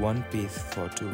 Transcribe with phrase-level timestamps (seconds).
[0.00, 1.10] One Piece for Two.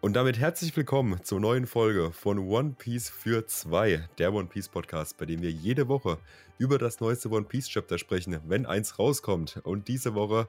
[0.00, 4.68] Und damit herzlich willkommen zur neuen Folge von One Piece für zwei, der One Piece
[4.68, 6.18] Podcast, bei dem wir jede Woche
[6.58, 9.60] über das neueste One Piece Chapter sprechen, wenn eins rauskommt.
[9.62, 10.48] Und diese Woche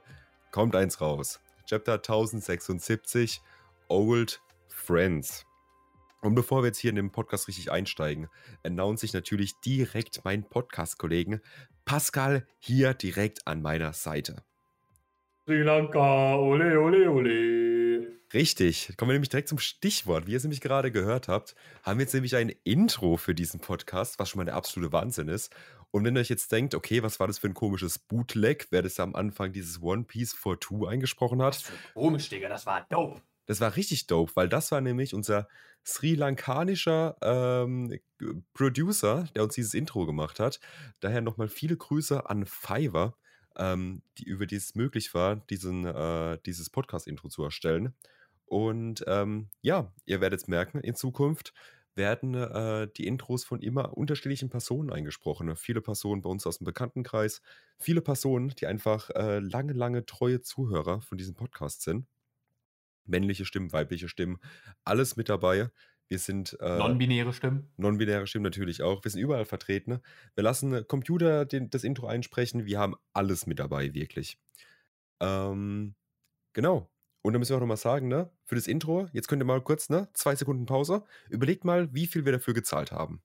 [0.50, 1.38] kommt eins raus.
[1.66, 3.40] Chapter 1076,
[3.86, 5.47] Old Friends.
[6.20, 8.28] Und bevor wir jetzt hier in den Podcast richtig einsteigen,
[8.64, 11.40] announce ich natürlich direkt meinen Podcast-Kollegen
[11.84, 14.42] Pascal hier direkt an meiner Seite.
[15.44, 18.18] Sri Lanka, ole, ole, ole.
[18.34, 20.26] Richtig, kommen wir nämlich direkt zum Stichwort.
[20.26, 23.60] Wie ihr es nämlich gerade gehört habt, haben wir jetzt nämlich ein Intro für diesen
[23.60, 25.54] Podcast, was schon mal der absolute Wahnsinn ist.
[25.90, 28.82] Und wenn ihr euch jetzt denkt, okay, was war das für ein komisches Bootleg, wer
[28.82, 31.54] das am Anfang dieses One Piece for Two eingesprochen hat.
[31.54, 33.22] Was für komisch, Digga, das war dope.
[33.48, 35.48] Das war richtig dope, weil das war nämlich unser
[35.82, 37.98] sri lankanischer ähm,
[38.52, 40.60] Producer, der uns dieses Intro gemacht hat.
[41.00, 43.16] Daher nochmal viele Grüße an Fiverr,
[43.56, 47.94] ähm, die, über die es möglich war, diesen, äh, dieses Podcast-Intro zu erstellen.
[48.44, 51.54] Und ähm, ja, ihr werdet es merken, in Zukunft
[51.94, 55.56] werden äh, die Intros von immer unterschiedlichen Personen eingesprochen.
[55.56, 57.40] Viele Personen bei uns aus dem Bekanntenkreis,
[57.78, 62.06] viele Personen, die einfach äh, lange, lange treue Zuhörer von diesem Podcast sind
[63.08, 64.38] männliche Stimmen, weibliche Stimmen,
[64.84, 65.70] alles mit dabei.
[66.08, 66.56] Wir sind.
[66.60, 67.70] Äh, Non-binäre Stimmen.
[67.76, 69.04] Non-binäre Stimmen natürlich auch.
[69.04, 70.00] Wir sind überall vertreten.
[70.34, 72.64] Wir lassen Computer den, das Intro einsprechen.
[72.64, 74.38] Wir haben alles mit dabei, wirklich.
[75.20, 75.94] Ähm,
[76.54, 76.90] genau.
[77.22, 79.60] Und dann müssen wir auch nochmal sagen, ne, für das Intro, jetzt könnt ihr mal
[79.60, 81.04] kurz, ne, zwei Sekunden Pause.
[81.28, 83.22] Überlegt mal, wie viel wir dafür gezahlt haben.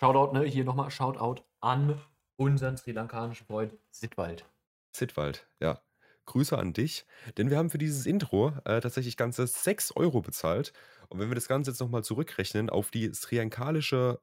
[0.00, 2.00] Shoutout, ne, hier nochmal Shoutout an
[2.36, 4.44] unseren sri lankanischen Freund Sidwald.
[4.92, 5.80] Sidwald, ja.
[6.28, 7.06] Grüße an dich,
[7.38, 10.72] denn wir haben für dieses Intro äh, tatsächlich ganze 6 Euro bezahlt.
[11.08, 14.20] Und wenn wir das Ganze jetzt nochmal zurückrechnen auf die sriankalische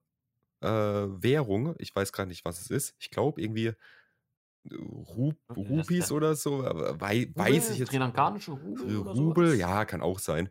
[0.62, 3.76] äh, Währung, ich weiß gar nicht, was es ist, ich glaube irgendwie äh,
[4.72, 7.90] Ru Rupees oder so, wei weiß ich jetzt.
[7.90, 8.98] Sri lankanische Rubel?
[8.98, 10.50] Rubel, ja, kann auch sein.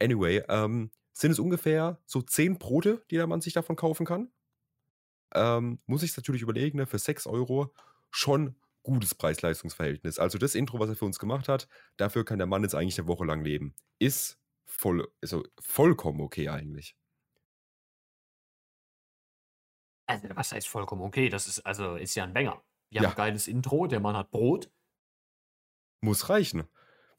[0.00, 4.32] Anyway, ähm, sind es ungefähr so 10 Brote, die der Mann sich davon kaufen kann.
[5.34, 7.74] Ähm, muss ich es natürlich überlegen, ne, für 6 Euro
[8.10, 10.20] schon gutes Preis-Leistungs-Verhältnis.
[10.20, 12.98] Also das Intro, was er für uns gemacht hat, dafür kann der Mann jetzt eigentlich
[12.98, 13.74] eine Woche lang leben.
[13.98, 16.94] Ist voll, also vollkommen okay eigentlich.
[20.06, 21.28] Also, was heißt vollkommen okay?
[21.30, 22.62] Das ist also ist ja ein Banger.
[22.90, 23.10] Wir haben ja.
[23.10, 24.70] ein geiles Intro, der Mann hat Brot.
[26.00, 26.68] Muss reichen.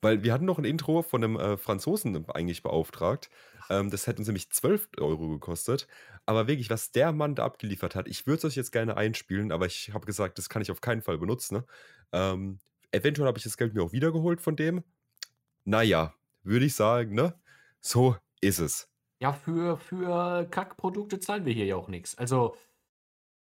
[0.02, 3.30] Weil wir hatten noch ein Intro von einem äh, Franzosen eigentlich beauftragt.
[3.70, 5.88] Ähm, das hätte uns nämlich 12 Euro gekostet.
[6.26, 9.52] Aber wirklich, was der Mann da abgeliefert hat, ich würde es euch jetzt gerne einspielen,
[9.52, 11.56] aber ich habe gesagt, das kann ich auf keinen Fall benutzen.
[11.56, 11.66] Ne?
[12.12, 12.60] Ähm,
[12.92, 14.84] eventuell habe ich das Geld mir auch wiedergeholt von dem.
[15.64, 16.14] Naja,
[16.44, 17.34] würde ich sagen, ne?
[17.82, 18.90] So ist es.
[19.20, 22.18] Ja, für, für Kackprodukte zahlen wir hier ja auch nichts.
[22.18, 22.56] Also,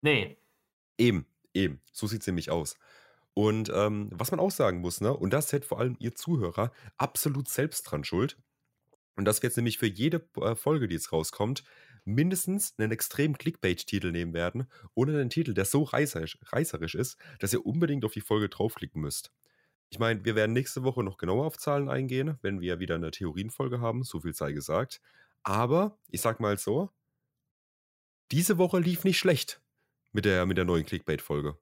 [0.02, 0.38] nee.
[0.98, 1.82] Eben, eben.
[1.92, 2.78] So sieht es nämlich aus.
[3.40, 6.74] Und ähm, was man auch sagen muss, ne, und das hätte vor allem ihr Zuhörer
[6.98, 8.38] absolut selbst dran schuld.
[9.16, 11.64] Und dass wir jetzt nämlich für jede äh, Folge, die jetzt rauskommt,
[12.04, 17.54] mindestens einen extremen Clickbait-Titel nehmen werden oder einen Titel, der so reißerisch, reißerisch ist, dass
[17.54, 19.32] ihr unbedingt auf die Folge draufklicken müsst.
[19.90, 23.12] Ich meine, wir werden nächste Woche noch genauer auf Zahlen eingehen, wenn wir wieder eine
[23.12, 25.00] Theorienfolge haben, so viel sei gesagt.
[25.44, 26.90] Aber ich sag mal so,
[28.34, 29.62] diese Woche lief nicht schlecht
[30.12, 31.58] mit der, mit der neuen Clickbait-Folge.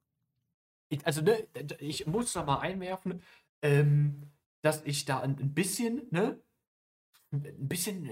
[1.03, 1.47] Also, ne,
[1.79, 3.21] ich muss da mal einwerfen,
[3.61, 4.31] ähm,
[4.61, 6.41] dass ich da ein bisschen, ne,
[7.31, 8.05] ein bisschen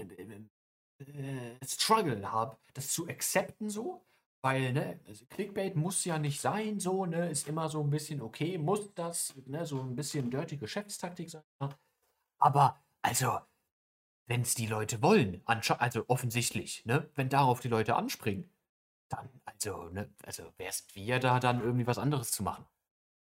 [0.98, 4.06] äh, äh, Struggle habe, das zu akzepten so.
[4.42, 8.20] Weil, ne, also Clickbait muss ja nicht sein, so, ne, ist immer so ein bisschen,
[8.20, 11.42] okay, muss das, ne, so ein bisschen dirty Geschäftstaktik sein.
[12.38, 13.40] Aber, also,
[14.28, 18.50] wenn es die Leute wollen, also offensichtlich, ne, wenn darauf die Leute anspringen,
[19.08, 22.64] dann, also, ne, also, sind wir da dann irgendwie was anderes zu machen?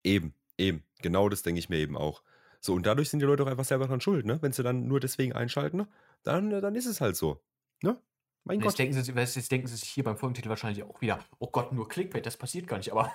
[0.04, 2.22] Eben, eben, genau das denke ich mir eben auch.
[2.60, 4.42] So, und dadurch sind die Leute auch einfach selber dran schuld, ne?
[4.42, 5.86] Wenn sie dann nur deswegen einschalten,
[6.24, 7.40] dann, dann ist es halt so.
[7.82, 8.00] Ne?
[8.44, 8.78] Mein jetzt Gott.
[8.78, 11.88] Denken sie, jetzt denken sie sich hier beim Folgentitel wahrscheinlich auch wieder, oh Gott, nur
[11.88, 13.12] Clickbait, das passiert gar nicht, aber.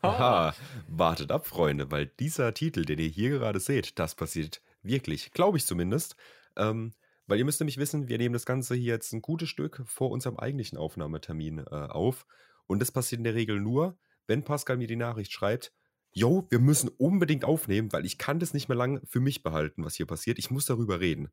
[0.00, 0.54] Aha,
[0.88, 5.58] wartet ab, Freunde, weil dieser Titel, den ihr hier gerade seht, das passiert wirklich, glaube
[5.58, 6.16] ich zumindest.
[6.56, 6.92] Ähm,
[7.26, 10.10] weil ihr müsst nämlich wissen, wir nehmen das Ganze hier jetzt ein gutes Stück vor
[10.10, 12.26] unserem eigentlichen Aufnahmetermin äh, auf.
[12.66, 15.72] Und das passiert in der Regel nur, wenn Pascal mir die Nachricht schreibt,
[16.12, 19.84] yo, wir müssen unbedingt aufnehmen, weil ich kann das nicht mehr lang für mich behalten,
[19.84, 20.38] was hier passiert.
[20.38, 21.28] Ich muss darüber reden.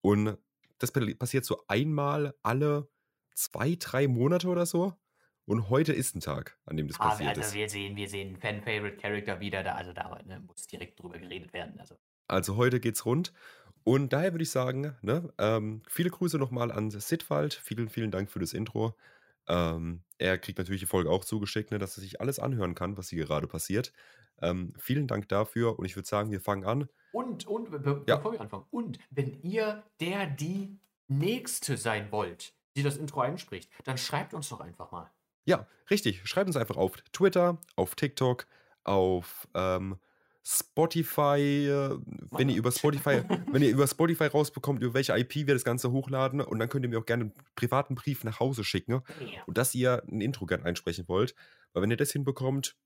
[0.00, 0.36] Und
[0.78, 2.88] das passiert so einmal alle
[3.34, 4.94] zwei, drei Monate oder so.
[5.44, 7.54] Und heute ist ein Tag, an dem das ah, passiert also ist.
[7.54, 11.80] Wir sehen, wir sehen Fan-Favorite-Character wieder da, also da ne, muss direkt drüber geredet werden.
[11.80, 11.96] Also.
[12.26, 13.32] also heute geht's rund.
[13.84, 17.54] Und daher würde ich sagen, ne, ähm, viele Grüße nochmal an Sidwald.
[17.54, 18.96] Vielen, vielen Dank für das Intro.
[19.48, 22.96] Ähm, er kriegt natürlich die Folge auch zugeschickt, ne, dass er sich alles anhören kann,
[22.96, 23.92] was hier gerade passiert.
[24.40, 26.88] Ähm, vielen Dank dafür und ich würde sagen, wir fangen an.
[27.10, 28.16] Und, und, be Ja.
[28.16, 30.78] bevor wir anfangen, und wenn ihr der, die
[31.08, 35.10] Nächste sein wollt, die das Intro einspricht, dann schreibt uns doch einfach mal.
[35.46, 36.26] Ja, richtig.
[36.28, 38.46] Schreibt uns einfach auf Twitter, auf TikTok,
[38.84, 39.98] auf ähm,
[40.50, 41.68] Spotify.
[41.68, 41.98] Äh,
[42.30, 43.22] wenn ihr über Spotify,
[43.52, 46.86] wenn ihr über Spotify rausbekommt, über welche IP wir das Ganze hochladen, und dann könnt
[46.86, 49.02] ihr mir auch gerne einen privaten Brief nach Hause schicken
[49.46, 51.34] und dass ihr ein Intro gern einsprechen wollt.
[51.72, 52.76] Weil wenn ihr das hinbekommt,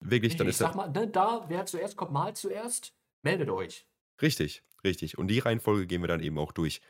[0.00, 3.48] wirklich, dann ich ist sag das mal, ne, da, wer zuerst kommt, mal zuerst, meldet
[3.48, 3.88] euch.
[4.20, 5.16] richtig, richtig.
[5.16, 6.82] Und die Reihenfolge gehen wir dann eben auch durch.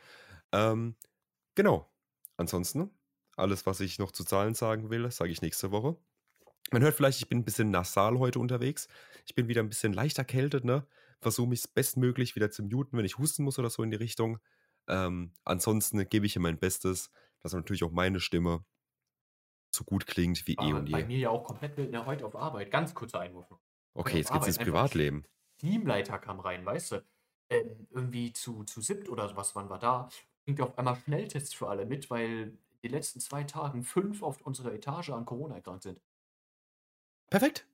[0.50, 0.96] Ähm,
[1.54, 1.88] genau.
[2.36, 2.90] Ansonsten,
[3.36, 5.96] alles, was ich noch zu Zahlen sagen will, sage ich nächste Woche.
[6.70, 8.88] Man hört vielleicht, ich bin ein bisschen nasal heute unterwegs.
[9.26, 10.86] Ich bin wieder ein bisschen leicht erkältet, ne?
[11.20, 14.38] Versuche mich bestmöglich wieder zu muten, wenn ich husten muss oder so in die Richtung.
[14.88, 18.64] Ähm, ansonsten gebe ich hier mein Bestes, dass natürlich auch meine Stimme
[19.74, 21.04] so gut klingt wie eh War und bei je.
[21.04, 22.70] mir ja auch komplett wild, ne, heute auf Arbeit.
[22.70, 23.60] Ganz kurzer Einwurf noch.
[23.94, 25.26] Okay, jetzt geht's ins Arbeit einfach Privatleben.
[25.58, 27.06] Teamleiter kam rein, weißt du?
[27.50, 30.08] Ähm, irgendwie zu, zu siebt oder sowas, wann war da?
[30.44, 34.72] Bringt auf einmal Schnelltests für alle mit, weil die letzten zwei Tagen fünf auf unserer
[34.74, 36.00] Etage an Corona erkrankt sind.
[37.30, 37.66] Perfekt.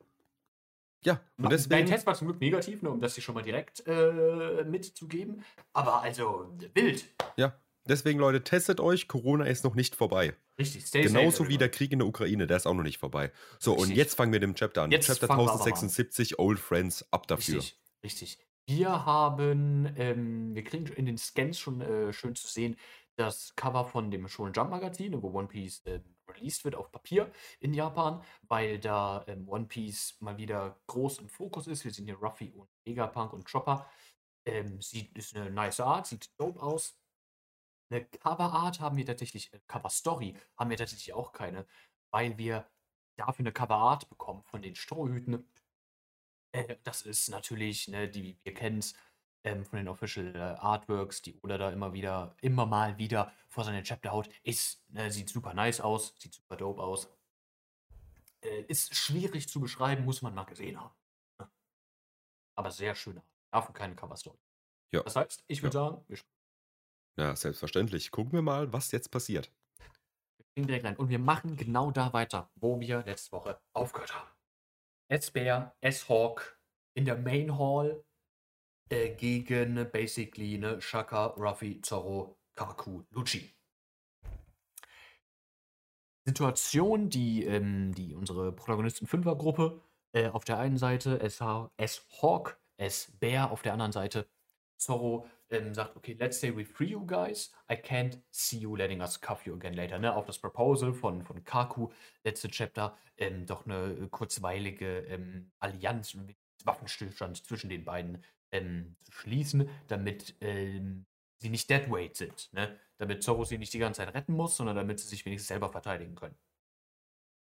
[1.05, 1.87] Ja, und Dein deswegen.
[1.87, 5.45] Test war zum Glück negativ, nur um das hier schon mal direkt äh, mitzugeben.
[5.73, 7.07] Aber also wild.
[7.37, 9.07] Ja, deswegen, Leute, testet euch.
[9.07, 10.35] Corona ist noch nicht vorbei.
[10.59, 11.59] Richtig, stay safe, Genauso wie everyone.
[11.59, 13.31] der Krieg in der Ukraine, der ist auch noch nicht vorbei.
[13.61, 13.97] So, und Richtig.
[13.99, 14.91] jetzt fangen wir mit dem Chapter an.
[14.91, 15.69] Jetzt Chapter fangen wir aber mal an.
[15.69, 17.57] 1076, Old Friends, ab dafür.
[17.57, 18.39] Richtig, richtig.
[18.67, 22.77] Wir haben, ähm, wir kriegen in den Scans schon äh, schön zu sehen,
[23.15, 27.31] das Cover von dem Shonen Jump Magazin, wo One Piece ähm, released wird auf Papier
[27.61, 31.85] in Japan, weil da ähm, One Piece mal wieder groß im Fokus ist.
[31.85, 33.89] Wir sehen hier Ruffy und Vegapunk und Chopper.
[34.45, 36.99] Ähm, sieht, ist eine nice Art, sieht dope aus.
[37.91, 41.67] Eine Cover-Art haben wir tatsächlich, äh, Cover-Story haben wir tatsächlich auch keine,
[42.11, 42.69] weil wir
[43.17, 45.49] dafür eine Cover-Art bekommen von den Strohhüten.
[46.53, 48.95] Äh, das ist natürlich, ne, die, wir kennen es
[49.47, 53.63] ähm, von den Official äh, Artworks, die Oda da immer wieder, immer mal wieder vor
[53.65, 54.29] seine Chapter haut.
[54.43, 57.09] Ist, ne, sieht super nice aus, sieht super dope aus.
[58.43, 60.95] Äh, ist schwierig zu beschreiben, muss man mal gesehen haben.
[62.57, 63.23] Aber sehr schön.
[63.53, 64.39] Dafür keine Cover-Story.
[64.93, 65.03] Ja.
[65.03, 66.19] Das heißt, ich würde sagen, wir
[67.17, 68.11] Ja, selbstverständlich.
[68.11, 69.53] Gucken wir mal, was jetzt passiert.
[70.41, 70.97] springen direkt rein.
[70.97, 74.31] Und wir machen genau da weiter, wo wir letzte Woche aufgehört haben.
[75.09, 76.59] S-Bear, S-Hawk
[76.95, 78.06] in der Main Hall
[78.91, 83.53] äh, gegen basically ne, Shaka, Ruffy, Zorro, Kaku, Lucci.
[86.25, 89.81] Situation, die, ähm, die unsere Protagonisten-Fünfer-Gruppe
[90.13, 94.29] äh, auf der einen Seite, S-Ha- S-Hawk, S-Bear auf der anderen Seite,
[94.77, 97.53] Zorro ähm, sagt, okay, let's say we free you guys.
[97.71, 99.99] I can't see you letting us cuff you again later.
[99.99, 100.15] Ne?
[100.15, 101.91] Auf das Proposal von, von Kaku,
[102.25, 106.17] letzte Chapter, ähm, doch eine kurzweilige ähm, Allianz,
[106.65, 108.23] Waffenstillstand zwischen den beiden
[108.53, 111.07] ähm, zu schließen, damit ähm,
[111.39, 112.53] sie nicht deadweight sind.
[112.53, 112.79] Ne?
[112.99, 115.71] Damit Zorro sie nicht die ganze Zeit retten muss, sondern damit sie sich wenigstens selber
[115.71, 116.37] verteidigen können.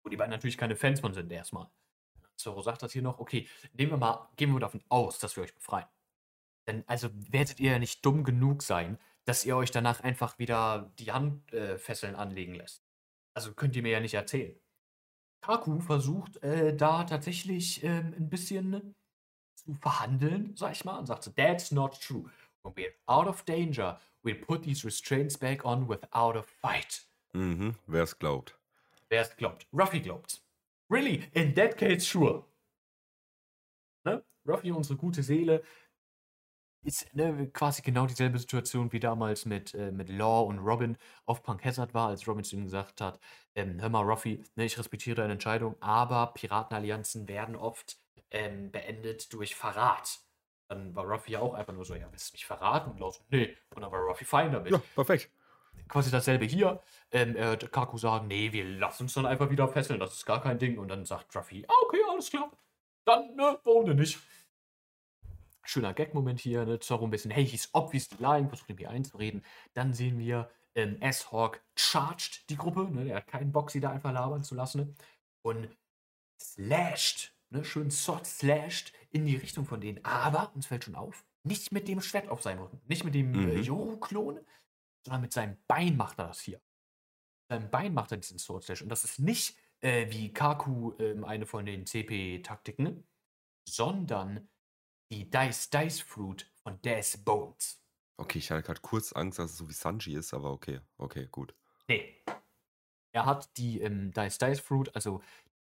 [0.02, 1.68] Wo die beiden natürlich keine Fans von sind, erstmal.
[2.36, 5.42] Zorro sagt das hier noch, okay, nehmen wir mal, gehen wir davon aus, dass wir
[5.42, 5.88] euch befreien.
[6.66, 10.92] Denn also werdet ihr ja nicht dumm genug sein, dass ihr euch danach einfach wieder
[10.98, 12.84] die Handfesseln äh, anlegen lässt.
[13.34, 14.58] Also könnt ihr mir ja nicht erzählen.
[15.40, 18.94] Kaku versucht äh, da tatsächlich ähm, ein bisschen
[19.68, 22.24] zu verhandeln, sag ich mal, und sagt so, that's not true.
[22.62, 27.06] When we're out of danger, we'll put these restraints back on without a fight.
[27.34, 28.58] Mhm, wer es glaubt.
[29.10, 29.66] Wer es glaubt?
[29.72, 30.42] Ruffy glaubt's.
[30.90, 31.28] Really?
[31.34, 32.44] In that case, sure.
[34.04, 34.22] Ne?
[34.46, 35.62] Ruffy, unsere gute Seele,
[36.82, 40.96] ist ne, quasi genau dieselbe Situation wie damals mit, äh, mit Law und Robin
[41.26, 43.20] auf Punk Hazard war, als Robin zu ihm gesagt hat,
[43.54, 47.98] ähm, hör mal Ruffy, ne, ich respektiere deine Entscheidung, aber Piratenallianzen werden oft
[48.30, 50.20] ähm, beendet durch Verrat.
[50.68, 52.90] Dann war Ruffy ja auch einfach nur so, ja, willst du mich verraten?
[52.90, 53.56] Und so, nee.
[53.74, 55.30] Und dann war Ruffy fein damit Ja, perfekt.
[55.88, 56.82] quasi dasselbe hier.
[57.10, 60.42] Ähm, äh, Kaku sagen, nee, wir lassen uns dann einfach wieder fesseln, das ist gar
[60.42, 60.78] kein Ding.
[60.78, 62.50] Und dann sagt Ruffy, ah, okay, alles klar.
[63.06, 64.18] Dann, ne, warum denn nicht?
[65.64, 66.78] Schöner Gag-Moment hier, ne?
[66.80, 69.44] Zorro ein bisschen, hey, he's obviously lying, versucht ihm hier einzureden.
[69.74, 73.04] Dann sehen wir, ähm, S-Hawk charged die Gruppe, ne?
[73.06, 74.80] Der hat keinen Bock, sie da einfach labern zu lassen.
[74.80, 74.94] Ne?
[75.42, 75.68] Und
[76.40, 77.64] slashed, ne?
[77.64, 80.04] Schön Sword slashed in die Richtung von denen.
[80.04, 83.32] Aber, uns fällt schon auf, nicht mit dem Schwert auf seinem Rücken, nicht mit dem
[83.32, 83.48] Mhm.
[83.48, 84.40] äh, Yoru-Klon,
[85.04, 86.58] sondern mit seinem Bein macht er das hier.
[86.58, 88.82] Mit seinem Bein macht er diesen Sword Slash.
[88.82, 93.06] Und das ist nicht äh, wie Kaku ähm, eine von den CP-Taktiken,
[93.68, 94.48] sondern
[95.10, 97.80] die Dice Dice Fruit von Death Bones.
[98.18, 101.28] Okay, ich hatte gerade kurz Angst, dass es so wie Sanji ist, aber okay, okay,
[101.30, 101.54] gut.
[101.86, 102.22] Nee.
[103.14, 105.22] Er hat die ähm, Dice Dice Fruit, also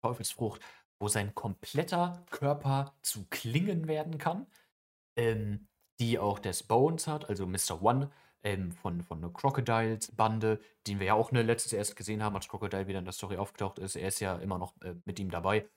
[0.02, 0.62] Teufelsfrucht,
[1.00, 4.48] wo sein kompletter Körper zu Klingen werden kann,
[5.16, 5.68] ähm,
[6.00, 7.82] die auch des Bones hat, also Mr.
[7.82, 8.12] One
[8.44, 12.36] ähm, von, von der Crocodiles Bande, den wir ja auch ne, letztes erst gesehen haben,
[12.36, 13.96] als Crocodile wieder in der Story aufgetaucht ist.
[13.96, 15.68] Er ist ja immer noch äh, mit ihm dabei.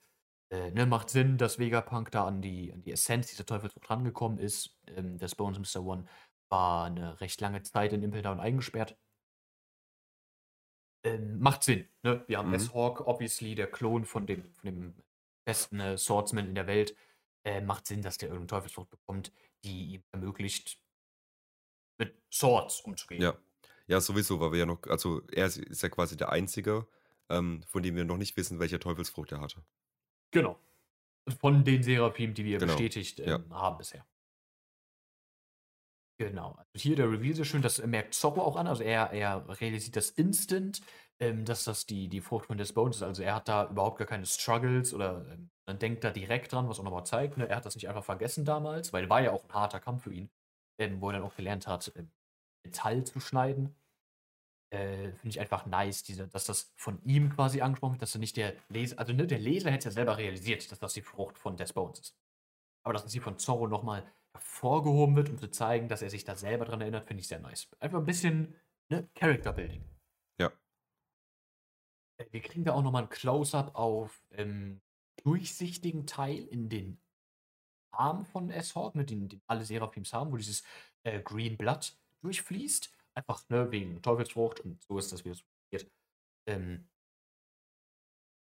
[0.49, 4.37] Äh, ne, macht Sinn, dass Vegapunk da an die, an die Essenz dieser Teufelsfrucht rangekommen
[4.37, 4.77] ist.
[4.87, 5.83] Ähm, das Bones Mr.
[5.83, 6.05] One
[6.49, 8.97] war eine recht lange Zeit in Impel Down eingesperrt.
[11.05, 11.85] Ähm, macht Sinn.
[12.03, 12.23] Ne?
[12.27, 12.55] Wir haben mhm.
[12.55, 14.93] S-Hawk, obviously, der Klon von dem, von dem
[15.45, 16.95] besten äh, Swordsman in der Welt.
[17.45, 19.33] Äh, macht Sinn, dass der irgendeine Teufelsfrucht bekommt,
[19.63, 20.79] die ihm ermöglicht,
[21.97, 23.21] mit Swords umzugehen.
[23.21, 23.37] Ja.
[23.87, 26.87] Ja, sowieso, weil wir ja noch, also er ist ja quasi der Einzige,
[27.29, 29.63] ähm, von dem wir noch nicht wissen, welche Teufelsfrucht er hatte.
[30.31, 30.57] Genau.
[31.39, 32.73] Von den Seraphim, die wir genau.
[32.73, 33.55] bestätigt ähm, ja.
[33.55, 34.05] haben bisher.
[36.17, 36.51] Genau.
[36.57, 38.67] Also hier der Reveal sehr schön, das merkt Zorro auch an.
[38.67, 40.81] Also er, er realisiert das instant,
[41.23, 43.03] ähm, dass das die, die Frucht von des Bones ist.
[43.03, 46.67] Also er hat da überhaupt gar keine Struggles oder ähm, man denkt da direkt dran,
[46.67, 47.37] was auch nochmal zeigt.
[47.37, 47.47] Ne?
[47.47, 50.13] Er hat das nicht einfach vergessen damals, weil war ja auch ein harter Kampf für
[50.13, 50.29] ihn,
[50.79, 52.11] ähm, wo er dann auch gelernt hat, ähm,
[52.65, 53.75] Metall zu schneiden.
[54.71, 58.19] Äh, Finde ich einfach nice, diese, dass das von ihm quasi angesprochen wird, dass er
[58.19, 61.37] nicht der Leser, also ne, der Leser hätte ja selber realisiert, dass das die Frucht
[61.37, 62.17] von Des Bones ist.
[62.83, 64.03] Aber dass sie von Zorro nochmal
[64.33, 67.39] hervorgehoben wird, um zu zeigen, dass er sich da selber dran erinnert, finde ich sehr
[67.39, 67.69] nice.
[67.79, 68.55] Einfach ein bisschen
[68.89, 69.92] ne, Character Building.
[72.23, 74.81] Äh, wir kriegen da auch nochmal ein Close-up auf ähm,
[75.23, 76.99] durchsichtigen Teil in den
[77.91, 80.63] Arm von S-Hawk, ne, den, den alle Seraphims haben, wo dieses
[81.03, 82.91] äh, Green Blood durchfließt.
[83.15, 85.91] Einfach ne, wegen Teufelsfrucht und so ist das, wie es passiert.
[86.47, 86.87] Ähm,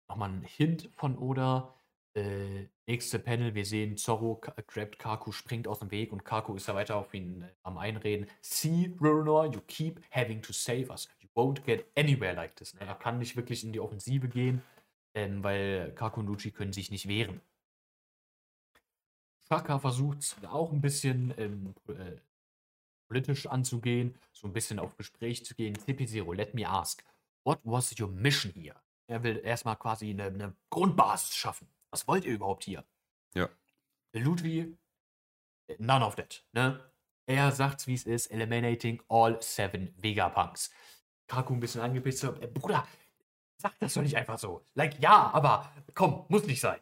[0.08, 1.76] nochmal ein Hint von Oda
[2.16, 6.66] äh, nächste Panel, wir sehen Zorro grabt Kaku, springt aus dem Weg und Kaku ist
[6.66, 8.26] da weiter auf ihn äh, am Einreden.
[8.40, 11.08] See, Ruronoa, you keep having to save us.
[11.36, 12.74] Won't get anywhere like this.
[12.74, 12.80] Ne?
[12.80, 14.62] Er kann nicht wirklich in die Offensive gehen,
[15.14, 17.40] ähm, weil Kaku und Lucci können sich nicht wehren.
[19.48, 22.16] Shaka versucht auch ein bisschen ähm, äh,
[23.08, 25.76] politisch anzugehen, so ein bisschen auf Gespräch zu gehen.
[25.76, 27.04] CP0, let me ask,
[27.44, 28.76] what was your mission here?
[29.06, 32.84] Er will erstmal quasi eine, eine Grundbasis schaffen was wollt ihr überhaupt hier?
[33.34, 33.48] Ja.
[34.12, 34.76] Ludwig,
[35.78, 36.92] none of that, ne?
[37.26, 40.70] Er sagt's, wie es ist, eliminating all seven Vegapunks.
[41.26, 42.86] Kaku ein bisschen angepisst, so, äh, Bruder,
[43.58, 44.64] sag das doch nicht einfach so.
[44.74, 46.80] Like, ja, aber komm, muss nicht sein.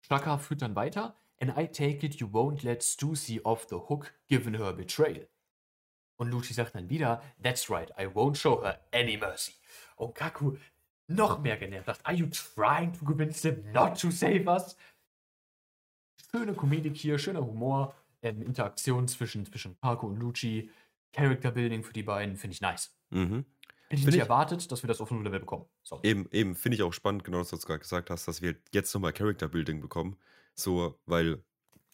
[0.00, 1.14] Shaka führt dann weiter.
[1.40, 5.28] And I take it you won't let Stussy off the hook given her betrayal.
[6.16, 9.52] Und Luchi sagt dann wieder, that's right, I won't show her any mercy.
[9.96, 10.56] Und Kaku
[11.06, 11.88] noch mehr genervt.
[11.88, 14.76] Dachte, are you trying to convince them not to save us?
[16.30, 20.70] Schöne Komödie hier, schöner Humor, ähm, Interaktion zwischen, zwischen Parko und Lucci,
[21.12, 22.96] Character Building für die beiden, finde ich nice.
[23.10, 23.44] Mhm.
[23.88, 25.66] Hätte ich nicht erwartet, dass wir das auf einem Level bekommen.
[25.82, 26.06] Sorry.
[26.06, 28.92] Eben, eben finde ich auch spannend, genau was du gerade gesagt hast, dass wir jetzt
[28.92, 30.18] nochmal Character Building bekommen.
[30.54, 31.42] So, weil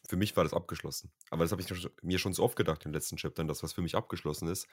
[0.08, 1.12] für mich war das abgeschlossen.
[1.30, 3.72] Aber das habe ich mir schon so oft gedacht in den letzten Chaptern, dass was
[3.72, 4.66] für mich abgeschlossen ist,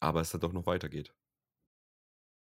[0.00, 1.14] aber es dann doch noch weitergeht.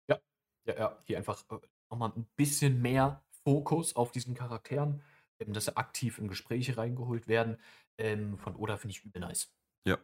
[0.08, 0.20] Ja,
[0.66, 1.58] ja, hier einfach äh,
[1.90, 5.02] nochmal ein bisschen mehr Fokus auf diesen Charakteren,
[5.40, 7.58] ähm, dass sie aktiv in Gespräche reingeholt werden.
[7.98, 9.52] Ähm, von Oda finde ich übel nice.
[9.86, 9.98] Ja.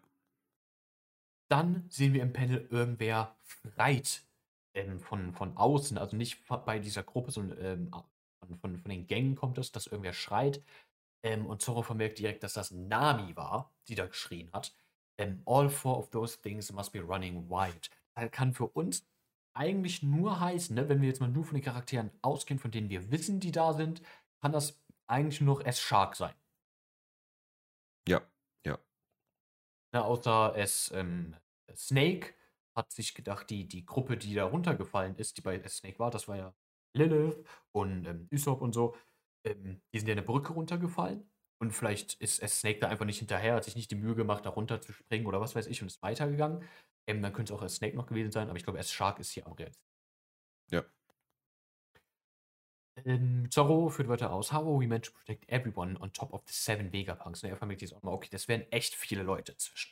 [1.49, 4.23] Dann sehen wir im Panel, irgendwer schreit
[4.73, 7.91] ähm, von, von außen, also nicht bei dieser Gruppe, sondern ähm,
[8.59, 10.61] von, von, den Gängen kommt es, dass irgendwer schreit.
[11.23, 14.73] Ähm, und Zorro vermerkt direkt, dass das Nami war, die da geschrien hat.
[15.17, 17.89] Ähm, all four of those things must be running wild.
[18.15, 19.05] Das kann für uns
[19.53, 22.89] eigentlich nur heißen, ne, wenn wir jetzt mal nur von den Charakteren ausgehen, von denen
[22.89, 24.01] wir wissen, die da sind,
[24.41, 26.33] kann das eigentlich nur noch S-Shark sein.
[28.07, 28.21] Ja,
[28.65, 28.77] ja.
[29.93, 31.35] Ne, außer S ähm,
[31.75, 32.33] Snake
[32.75, 36.11] hat sich gedacht, die, die Gruppe, die da runtergefallen ist, die bei S Snake war,
[36.11, 36.55] das war ja
[36.95, 38.95] Lilith und ähm, Usopp und so,
[39.45, 41.29] ähm, die sind ja eine Brücke runtergefallen.
[41.59, 44.45] Und vielleicht ist S Snake da einfach nicht hinterher, hat sich nicht die Mühe gemacht,
[44.45, 46.63] da runter zu springen oder was weiß ich und ist weitergegangen.
[47.07, 49.19] Ähm, dann könnte es auch als Snake noch gewesen sein, aber ich glaube, erst Shark
[49.19, 49.87] ist hier am realistischsten.
[50.71, 50.85] Ja.
[53.05, 54.51] Ähm, Zorro führt weiter aus.
[54.51, 57.43] How are we meant to protect everyone on top of the seven Vegapunks?
[57.43, 59.91] Und er vermittelt jetzt auch mal, okay, das wären echt viele Leute zwischen.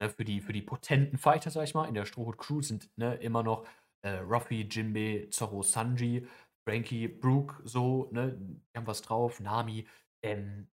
[0.00, 2.90] Ne, für, die, für die potenten Fighter, sag ich mal, in der Strohhut Crew sind
[2.96, 3.66] ne, immer noch
[4.02, 6.26] äh, Ruffy, Jinbe, Zorro, Sanji,
[6.68, 9.86] Frankie, Brooke, so, ne, die haben was drauf, Nami.
[10.22, 10.68] Ähm,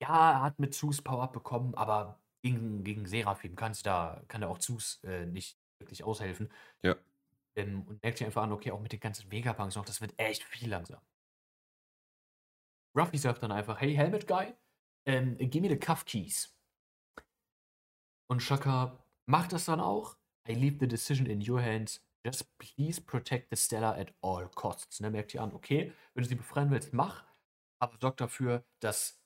[0.00, 4.48] ja, er hat mit Zeus Power bekommen, aber gegen, gegen Seraphim kannst da, kann er
[4.48, 6.50] auch Zeus äh, nicht wirklich aushelfen.
[6.82, 6.96] Ja.
[7.56, 10.18] Ähm, und merkt sich einfach an, okay, auch mit den ganzen Vegapunks noch, das wird
[10.18, 11.00] echt viel langsam.
[12.96, 14.54] Ruffy sagt dann einfach, hey Helmet Guy,
[15.06, 16.54] ähm, give me the cuff keys.
[18.28, 20.16] Und Shaka macht das dann auch.
[20.48, 22.02] I leave the decision in your hands.
[22.24, 25.00] Just please protect the Stellar at all costs.
[25.00, 27.24] Ne, merkt ihr an, okay, wenn du sie befreien willst, mach,
[27.80, 29.20] aber sorg dafür, dass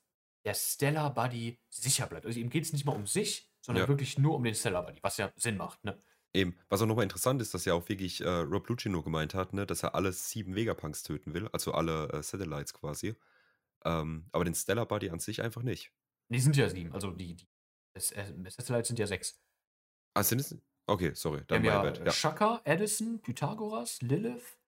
[0.45, 2.27] der Stellar Buddy sicher bleibt.
[2.27, 3.89] Also ihm geht es nicht mal um sich, sondern Ja.
[3.89, 5.83] wirklich nur um den Stellar Buddy, was ja Sinn macht.
[5.85, 6.03] Ne?
[6.35, 9.53] Eben, was auch nochmal interessant ist, dass ja auch wirklich äh, Rob Lucino gemeint hat,
[9.53, 13.17] ne, dass er alle sieben Vegapunks töten will, also alle äh, Satellites quasi.
[13.85, 15.93] Ähm, aber den Stellar Buddy an sich einfach nicht.
[16.33, 17.47] Die sind ja sieben, also die, die
[17.95, 19.43] das, äh, Satellites sind ja sechs.
[20.15, 20.57] Ah, sind es?
[20.87, 21.99] Okay, sorry, dann mein ja, Bad.
[22.01, 22.13] äh, Ja.
[22.13, 24.59] Shaka, Edison, Pythagoras, Lilith,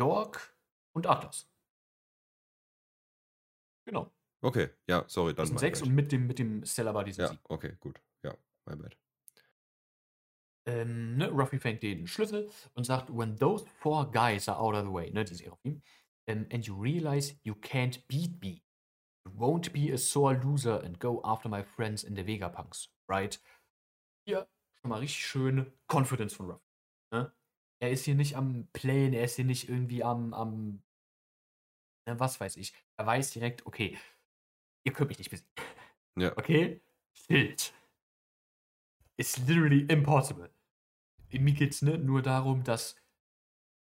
[0.00, 0.56] York
[0.94, 1.48] und Atlas.
[3.86, 4.12] Genau.
[4.42, 5.88] Okay, ja, sorry, Das dann sind mein sechs Bad.
[5.88, 7.42] und mit dem, mit dem Stellar Buddy sind Ja, sieben.
[7.48, 8.00] okay, gut.
[8.22, 8.36] Ja,
[8.66, 8.96] mein Bad.
[10.66, 14.84] Ähm, ne, Ruffy fängt den Schlüssel und sagt, when those four guys are out of
[14.84, 15.82] the way, ne, die Seraphim,
[16.28, 18.62] um, and you realize you can't beat me,
[19.26, 23.40] you won't be a sore loser and go after my friends in the Vegapunks, right?
[24.26, 24.48] Hier
[24.80, 26.64] schon mal richtig schön Confidence von Ruffy.
[27.12, 27.32] Ne?
[27.80, 30.82] Er ist hier nicht am Playen, er ist hier nicht irgendwie am, am
[32.06, 32.74] ne, was weiß ich.
[32.96, 33.98] Er weiß direkt, okay,
[34.84, 35.50] ihr könnt mich nicht besiegen.
[36.16, 36.32] Ja.
[36.38, 36.80] Okay?
[37.12, 37.74] Schild.
[39.16, 40.53] It's literally impossible.
[41.40, 42.96] Mir geht's ne, nur darum, dass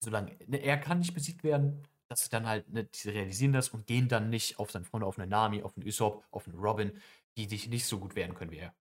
[0.02, 3.70] solange ne, er kann nicht besiegt werden, dass sie dann halt, ne, die realisieren das
[3.70, 6.58] und gehen dann nicht auf seinen Freund, auf eine Nami, auf einen Usopp, auf einen
[6.58, 7.00] Robin,
[7.36, 8.74] die sich nicht so gut wehren können wie er.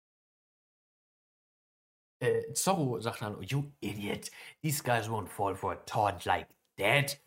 [2.21, 4.31] Äh, Zorro sagt dann, you idiot,
[4.63, 7.21] these guys won't fall for a taunt like that.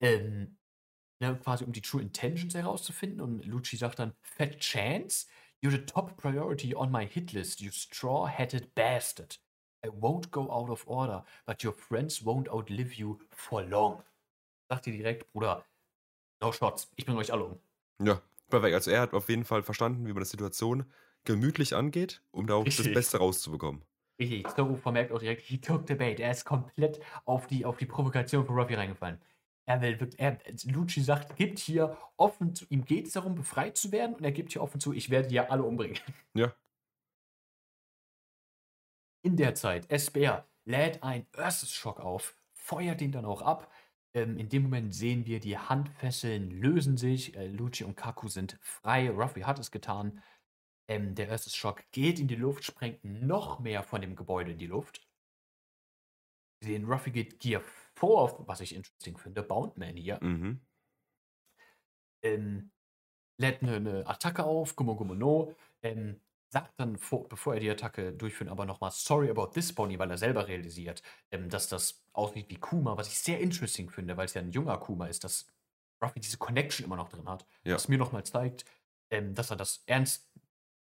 [0.00, 0.58] Ähm,
[1.20, 5.26] ne, quasi um die True Intentions herauszufinden und Lucci sagt dann, fat chance?
[5.62, 9.38] You're the top priority on my hit list, you straw-hatted bastard.
[9.86, 14.02] I won't go out of order, but your friends won't outlive you for long.
[14.68, 15.64] Sagt ihr direkt, Bruder,
[16.40, 17.60] no shots, ich bringe euch alle um.
[18.02, 18.74] Ja, perfekt.
[18.74, 20.84] Also er hat auf jeden Fall verstanden, wie man die Situation
[21.24, 22.94] gemütlich angeht, um da auch das Richtig.
[22.94, 23.82] Beste rauszubekommen.
[24.18, 26.20] Richtig, Zorro vermerkt auch direkt, he took the bait.
[26.20, 29.20] Er ist komplett auf die, auf die Provokation von Ruffy reingefallen.
[29.66, 33.76] Er will wirklich, er, Lucci sagt, gibt hier offen zu, ihm geht es darum, befreit
[33.76, 35.98] zu werden und er gibt hier offen zu, ich werde ja alle umbringen.
[36.34, 36.54] Ja.
[39.26, 43.72] In der Zeit, SBR lädt ein erstes Schock auf, feuert ihn dann auch ab.
[44.14, 48.56] Ähm, in dem Moment sehen wir, die Handfesseln lösen sich, äh, Lucci und Kaku sind
[48.60, 50.22] frei, Ruffy hat es getan.
[50.86, 54.58] Ähm, der erste Schock geht in die Luft, sprengt noch mehr von dem Gebäude in
[54.58, 55.04] die Luft.
[56.60, 57.62] Wir sehen, Ruffy geht Gear
[57.96, 60.22] 4 auf, was ich interesting finde, Boundman hier.
[60.22, 60.60] Mhm.
[62.22, 62.70] ähm,
[63.38, 66.20] lädt eine, eine Attacke auf, Gummo Gummo No, ähm,
[66.56, 70.10] sagt dann, vor, bevor er die Attacke durchführt, aber nochmal sorry about this, Bonnie, weil
[70.10, 74.24] er selber realisiert, ähm, dass das aussieht wie Kuma, was ich sehr interesting finde, weil
[74.24, 75.46] es ja ein junger Kuma ist, dass
[76.02, 77.46] Ruffy diese Connection immer noch drin hat.
[77.64, 77.74] Ja.
[77.74, 78.64] Was mir nochmal zeigt,
[79.10, 80.30] ähm, dass er das ernst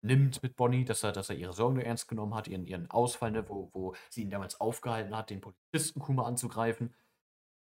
[0.02, 2.90] nimmt mit Bonnie, dass er, dass er ihre Sorgen nur ernst genommen hat, ihren, ihren
[2.90, 6.92] Ausfall, ne, wo, wo sie ihn damals aufgehalten hat, den Polizisten Kuma anzugreifen.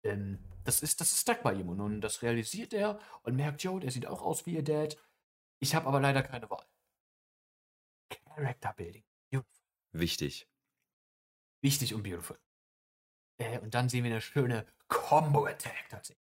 [0.02, 3.62] Ähm, das ist, das ist stuck bei ihm und nun das realisiert er und merkt,
[3.62, 4.96] yo, der sieht auch aus wie ihr Dad.
[5.58, 6.64] Ich habe aber leider keine Wahl.
[8.34, 9.04] Character Building.
[9.92, 10.48] Wichtig.
[11.62, 12.38] Wichtig und beautiful.
[13.38, 16.22] Äh, und dann sehen wir eine schöne Combo-Attack tatsächlich.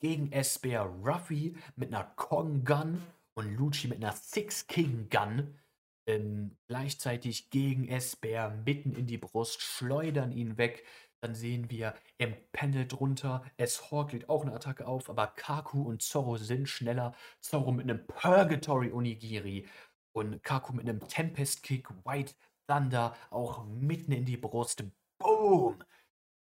[0.00, 3.02] Gegen S-Bear Ruffy mit einer Kong-Gun
[3.34, 5.58] und Lucci mit einer Six-King-Gun.
[6.06, 10.84] Ähm, gleichzeitig gegen S-Bear mitten in die Brust, schleudern ihn weg.
[11.20, 16.02] Dann sehen wir im Panel drunter, S-Hawk legt auch eine Attacke auf, aber Kaku und
[16.02, 17.14] Zorro sind schneller.
[17.40, 19.68] Zorro mit einem Purgatory Onigiri
[20.12, 22.34] und Kaku mit einem Tempest Kick, White
[22.66, 24.84] Thunder auch mitten in die Brust.
[25.18, 25.82] Boom!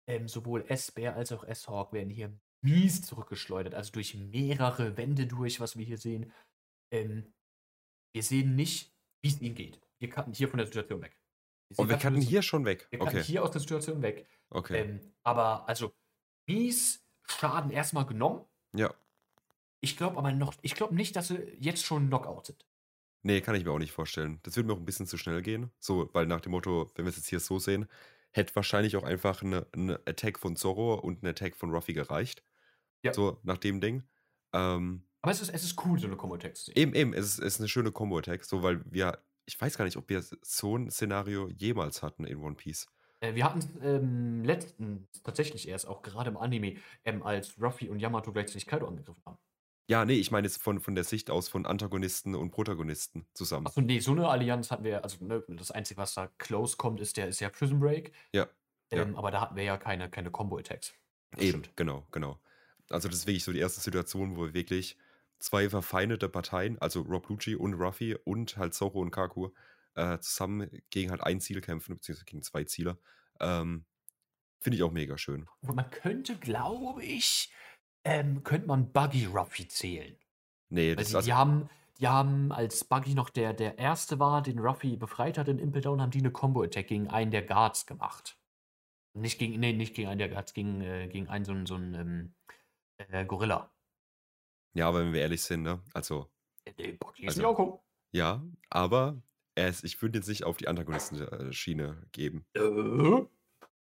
[0.10, 5.60] Ähm, sowohl S-Bear als auch S-Hawk werden hier mies zurückgeschleudert, also durch mehrere Wände durch,
[5.60, 6.32] was wir hier sehen.
[6.92, 7.34] Ähm,
[8.14, 9.82] wir sehen nicht, wie es ihnen geht.
[10.00, 11.18] Wir cutten hier von der Situation weg.
[11.70, 12.88] sehen Und wir cutten hier schon weg.
[12.90, 13.24] wir cutten Okay.
[13.24, 14.28] hier aus der Situation weg.
[14.50, 14.82] Okay.
[14.82, 15.94] Ähm, aber also
[16.48, 18.46] mies Schaden erstmal genommen.
[18.74, 18.94] Ja.
[19.82, 22.67] Ich glaube aber noch, ich glaube nicht, dass sie jetzt schon Knockout sind.
[23.28, 24.40] Nee, kann ich mir auch nicht vorstellen.
[24.44, 25.70] Das würde mir auch ein bisschen zu schnell gehen.
[25.80, 27.86] So, weil nach dem Motto, wenn wir es jetzt hier so sehen,
[28.32, 32.42] hätte wahrscheinlich auch einfach eine, eine Attack von Zorro und eine Attack von Ruffy gereicht.
[33.04, 33.12] Ja.
[33.12, 34.04] So, nach dem Ding.
[34.54, 36.78] Ähm, Aber es ist, es ist cool, so eine Combo-Text zu sehen.
[36.78, 39.84] eben, eben, es ist, es ist eine schöne Combo-Attack, so, weil wir, ich weiß gar
[39.84, 42.88] nicht, ob wir so ein Szenario jemals hatten in One Piece.
[43.20, 48.00] Äh, wir hatten ähm, letzten tatsächlich erst, auch gerade im Anime, ähm, als Ruffy und
[48.00, 49.38] Yamato gleichzeitig Kaido angegriffen haben.
[49.88, 53.68] Ja, nee, ich meine jetzt von, von der Sicht aus von Antagonisten und Protagonisten zusammen.
[53.68, 57.00] Achso, nee, so eine Allianz hatten wir, also ne, das Einzige, was da close kommt,
[57.00, 58.12] ist der, ist der Prison Break.
[58.34, 58.48] Ja,
[58.92, 59.04] ja.
[59.04, 60.94] Ähm, Aber da hatten wir ja keine, keine Combo-Attacks.
[61.38, 61.72] Eben, stimmt.
[61.76, 62.40] genau, genau.
[62.90, 64.98] Also das ist wirklich so die erste Situation, wo wir wirklich
[65.40, 69.50] zwei verfeindete Parteien, also Rob Lucci und Ruffy und halt Zorro und Kaku,
[69.96, 72.98] äh, zusammen gegen halt ein Ziel kämpfen, beziehungsweise gegen zwei Ziele.
[73.40, 73.86] Ähm,
[74.62, 75.48] Finde ich auch mega schön.
[75.62, 77.52] Und man könnte, glaube ich,
[78.04, 80.16] ähm, könnte man Buggy Ruffy zählen.
[80.70, 84.42] Nee, das die, also, die haben, die haben, als Buggy noch der, der Erste war,
[84.42, 87.86] den Ruffy befreit hat in Impel Down, haben die eine Combo-Attack gegen einen der Guards
[87.86, 88.38] gemacht.
[89.14, 91.76] Nicht gegen, nee, nicht gegen einen der Guards, gegen, äh, gegen einen so einen, so
[91.76, 92.34] einen ähm,
[92.98, 93.72] äh, Gorilla.
[94.74, 95.82] ja, aber wenn wir ehrlich sind, ne?
[95.94, 96.30] Also,
[96.66, 97.84] Äh, nee, Buggy ist Also- Yoko.
[98.12, 99.22] ja, aber
[99.56, 102.46] er ist, ich würde jetzt nicht auf die Antagonisten-Schiene geben.
[102.54, 103.26] Äh?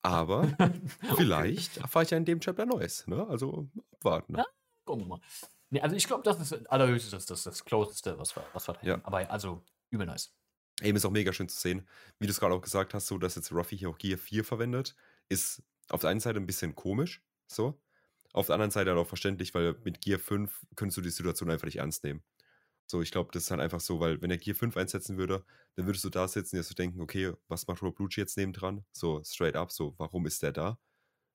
[0.03, 0.49] Aber
[1.17, 3.27] vielleicht erfahre ich ja in dem Chapter Neues, ne?
[3.29, 4.37] Also, abwarten.
[4.37, 4.47] Ja.
[4.85, 5.21] Gucken wir mal.
[5.71, 8.75] Nee, also ich glaube, das ist allerhöchstens das, das, das Closeste, was wir, was wir
[8.75, 8.95] da Ja.
[8.95, 9.05] hätten.
[9.05, 10.35] Aber also, übel nice.
[10.83, 11.87] Eben ist auch mega schön zu sehen,
[12.19, 14.45] wie du es gerade auch gesagt hast, so dass jetzt Ruffy hier auch Gear 4
[14.45, 14.97] verwendet,
[15.29, 17.81] ist auf der einen Seite ein bisschen komisch, so.
[18.33, 21.51] Auf der anderen Seite halt auch verständlich, weil mit Gear 5 könntest du die Situation
[21.51, 22.23] einfach nicht ernst nehmen.
[22.91, 25.45] So, ich glaube, das ist halt einfach so, weil wenn er Gear 5 einsetzen würde,
[25.77, 28.37] dann würdest du da sitzen und dir so denken, okay, was macht Rob Lucci jetzt
[28.37, 28.85] nebendran?
[28.93, 30.79] So, straight up, so, warum ist der da?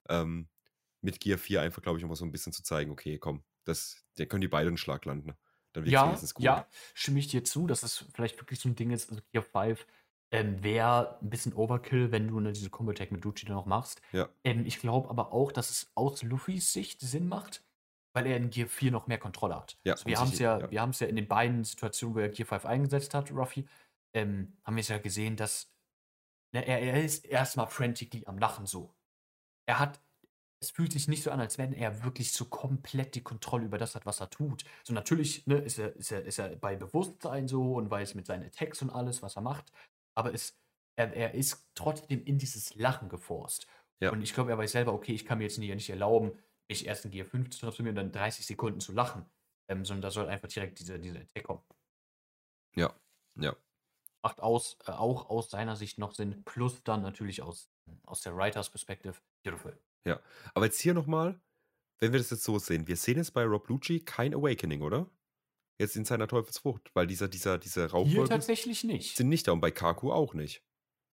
[0.10, 0.50] Ähm,
[1.02, 4.06] mit Gear 4 einfach, glaube ich, nochmal so ein bisschen zu zeigen, okay, komm, das,
[4.18, 5.34] der können die beiden einen Schlag landen.
[5.74, 6.46] Dann Ja, wenigstens gut.
[6.46, 9.44] ja, stimme ich dir zu, dass es vielleicht wirklich so ein Ding ist, also Gear
[9.44, 9.88] 5
[10.32, 14.02] ähm, wäre ein bisschen Overkill, wenn du ne, diese Combo-Attack mit Lucci dann noch machst.
[14.12, 14.30] Ja.
[14.44, 17.64] Ähm, ich glaube aber auch, dass es aus Luffys Sicht Sinn macht,
[18.16, 19.78] weil er in Gear 4 noch mehr Kontrolle hat.
[19.84, 20.72] Ja, also wir haben es ja, ja.
[20.72, 23.68] wir haben es ja in den beiden Situationen, wo er Gear 5 eingesetzt hat, Ruffy,
[24.14, 25.70] ähm, haben wir es ja gesehen, dass
[26.54, 28.96] ne, er, er ist erstmal frantically am Lachen so.
[29.68, 30.00] Er hat,
[30.62, 33.78] es fühlt sich nicht so an, als wenn er wirklich so komplett die Kontrolle über
[33.78, 34.64] das hat, was er tut.
[34.86, 38.26] So natürlich ne, ist, er, ist, er, ist er bei Bewusstsein so und weiß mit
[38.26, 39.74] seinen Attacks und alles, was er macht,
[40.18, 40.58] aber es,
[40.96, 43.68] er, er ist trotzdem in dieses Lachen geforst.
[44.00, 44.12] Ja.
[44.12, 46.32] Und ich glaube, er weiß selber, okay, ich kann mir jetzt nicht, nicht erlauben,
[46.70, 49.26] mich erst in Gear 5 zu transformieren und dann 30 Sekunden zu lachen.
[49.68, 51.64] Ähm, sondern da soll einfach direkt diese, diese Attack kommen.
[52.76, 52.94] Ja,
[53.40, 53.56] ja.
[54.22, 57.70] Macht aus, äh, auch aus seiner Sicht noch Sinn, plus dann natürlich aus,
[58.04, 59.16] aus der Writers Perspective.
[59.44, 59.80] Beautiful.
[60.54, 61.40] Aber jetzt hier nochmal,
[62.00, 65.10] wenn wir das jetzt so sehen, wir sehen jetzt bei Rob Lucci kein Awakening, oder?
[65.80, 69.18] Jetzt in seiner Teufelsfrucht, weil dieser, dieser, diese Hier Rauchwolken tatsächlich nicht.
[69.18, 70.64] sind nicht da und bei Kaku auch nicht.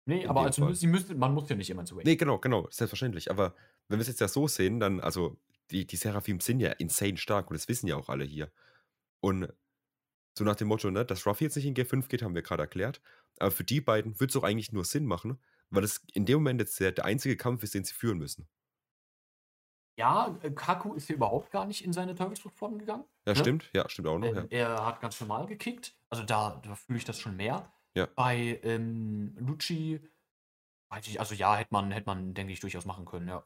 [0.05, 0.75] Nee, in aber also Fall.
[0.75, 3.31] sie müsste, man muss ja nicht immer zu Nee, genau, genau, selbstverständlich.
[3.31, 3.55] Aber
[3.87, 5.37] wenn wir es jetzt ja so sehen, dann, also,
[5.71, 8.51] die, die Seraphim sind ja insane stark und das wissen ja auch alle hier.
[9.21, 9.51] Und
[10.37, 12.63] so nach dem Motto, ne, dass Ruffy jetzt nicht in G5 geht, haben wir gerade
[12.63, 13.01] erklärt.
[13.39, 16.35] Aber für die beiden würde es doch eigentlich nur Sinn machen, weil es in dem
[16.35, 18.47] Moment jetzt der, der einzige Kampf ist, den sie führen müssen.
[19.95, 23.05] Ja, äh, Kaku ist hier überhaupt gar nicht in seine Teufelsfruchtform gegangen.
[23.27, 23.39] Ja, Ne?
[23.39, 24.69] stimmt, ja, stimmt auch noch, Ähm, ja.
[24.75, 25.95] Er hat ganz normal gekickt.
[26.09, 27.71] Also da, da fühle ich das schon mehr.
[27.95, 28.07] Ja.
[28.15, 29.99] Bei ähm, Lucci,
[30.89, 33.43] also ja, hätte man, hätte man, denke ich, durchaus machen können, ja.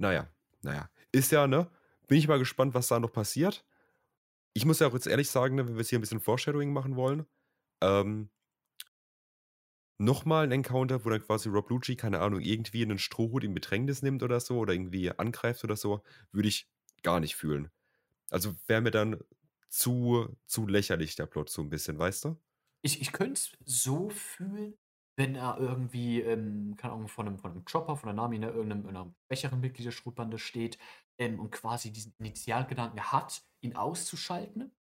[0.00, 0.28] Naja,
[0.62, 0.88] naja.
[1.12, 1.70] Ist ja, ne?
[2.08, 3.64] Bin ich mal gespannt, was da noch passiert.
[4.54, 6.72] Ich muss ja auch jetzt ehrlich sagen, ne, wenn wir jetzt hier ein bisschen Foreshadowing
[6.72, 7.26] machen wollen,
[7.82, 8.30] ähm,
[9.98, 14.00] nochmal ein Encounter, wo dann quasi Rob Lucci, keine Ahnung, irgendwie einen Strohhut in Bedrängnis
[14.00, 16.02] nimmt oder so oder irgendwie angreift oder so,
[16.32, 16.68] würde ich
[17.02, 17.70] gar nicht fühlen.
[18.30, 19.20] Also wäre mir dann
[19.68, 22.40] zu, zu lächerlich der Plot so ein bisschen, weißt du?
[22.80, 24.78] Ich, ich könnte es so fühlen,
[25.20, 28.46] wenn er irgendwie, ähm, keine Ahnung, von einem, von einem Chopper, von der Nami, ne,
[28.46, 30.78] irgendeinem, irgendeinem schwächeren Mitglied der Schrotbande steht
[31.18, 34.74] ähm, und quasi diesen Initialgedanken hat, ihn auszuschalten,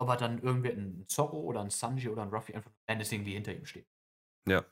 [0.00, 3.66] aber dann irgendwie ein Zorro oder ein Sanji oder ein Ruffy einfach menacingly hinter ihm
[3.66, 3.88] steht.
[4.48, 4.64] Ja.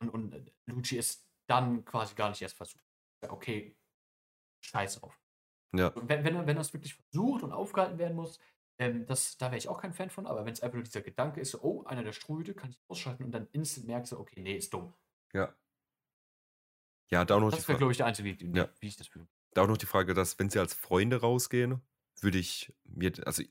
[0.00, 2.84] Und, und äh, Lucci ist dann quasi gar nicht erst versucht.
[3.28, 3.76] Okay,
[4.64, 5.20] scheiß auf.
[5.72, 8.40] Ja, Und Wenn, wenn, er, wenn das wirklich versucht und aufgehalten werden muss,
[8.78, 11.00] ähm, das, da wäre ich auch kein Fan von, aber wenn es einfach nur dieser
[11.02, 14.18] Gedanke ist, so, oh, einer der Ströde kann ich ausschalten und dann instant merkst du,
[14.18, 14.92] okay, nee, ist dumm.
[15.32, 15.54] ja.
[17.10, 17.78] Ja, da auch noch die Das wäre, Frage.
[17.78, 18.68] glaube ich, der einzige Weg, wie- Ja.
[18.80, 19.28] wie ich das fühle.
[19.52, 21.80] Da auch noch die Frage, dass, wenn sie als Freunde rausgehen,
[22.20, 23.42] würde ich mir, also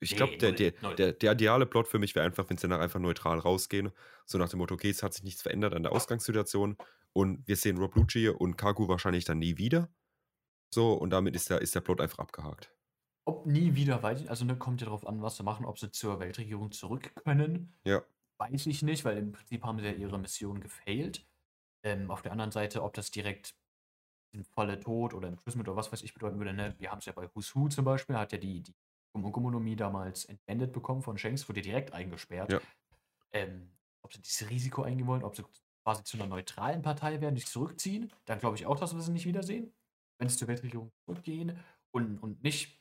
[0.00, 2.66] ich Nee, glaube, der, der, der, der ideale Plot für mich wäre einfach, wenn sie
[2.68, 3.92] danach einfach neutral rausgehen.
[4.26, 6.76] So nach dem Motto, okay, es hat sich nichts verändert an der Ausgangssituation
[7.12, 9.88] und wir sehen Rob Lucci und Kaku wahrscheinlich dann nie wieder.
[10.74, 12.74] So, und damit ist der, ist der Plot einfach abgehakt.
[13.26, 15.90] Ob nie wieder, ich, also ne, kommt ja darauf an, was sie machen, ob sie
[15.90, 18.02] zur Weltregierung zurück können, Ja,
[18.38, 21.26] weiß ich nicht, weil im Prinzip haben sie ja ihre Mission gefailt.
[21.84, 23.56] Ähm, auf der anderen Seite, ob das direkt
[24.32, 26.74] im Falle Tod oder Imprisonment oder was weiß ich bedeuten würde, ne?
[26.78, 28.74] wir haben es ja bei Who's Who zum Beispiel, hat ja die, die
[29.14, 32.52] Gumonomie damals entwendet bekommen von Shanks, wurde direkt eingesperrt.
[32.52, 32.60] Ja.
[33.32, 33.70] Ähm,
[34.02, 35.44] ob sie dieses Risiko eingehen wollen, ob sie
[35.84, 39.12] quasi zu einer neutralen Partei werden, sich zurückziehen, dann glaube ich auch, dass wir sie
[39.12, 39.72] nicht wiedersehen,
[40.18, 41.58] wenn sie zur Weltregierung zurückgehen
[41.92, 42.78] und, und nicht,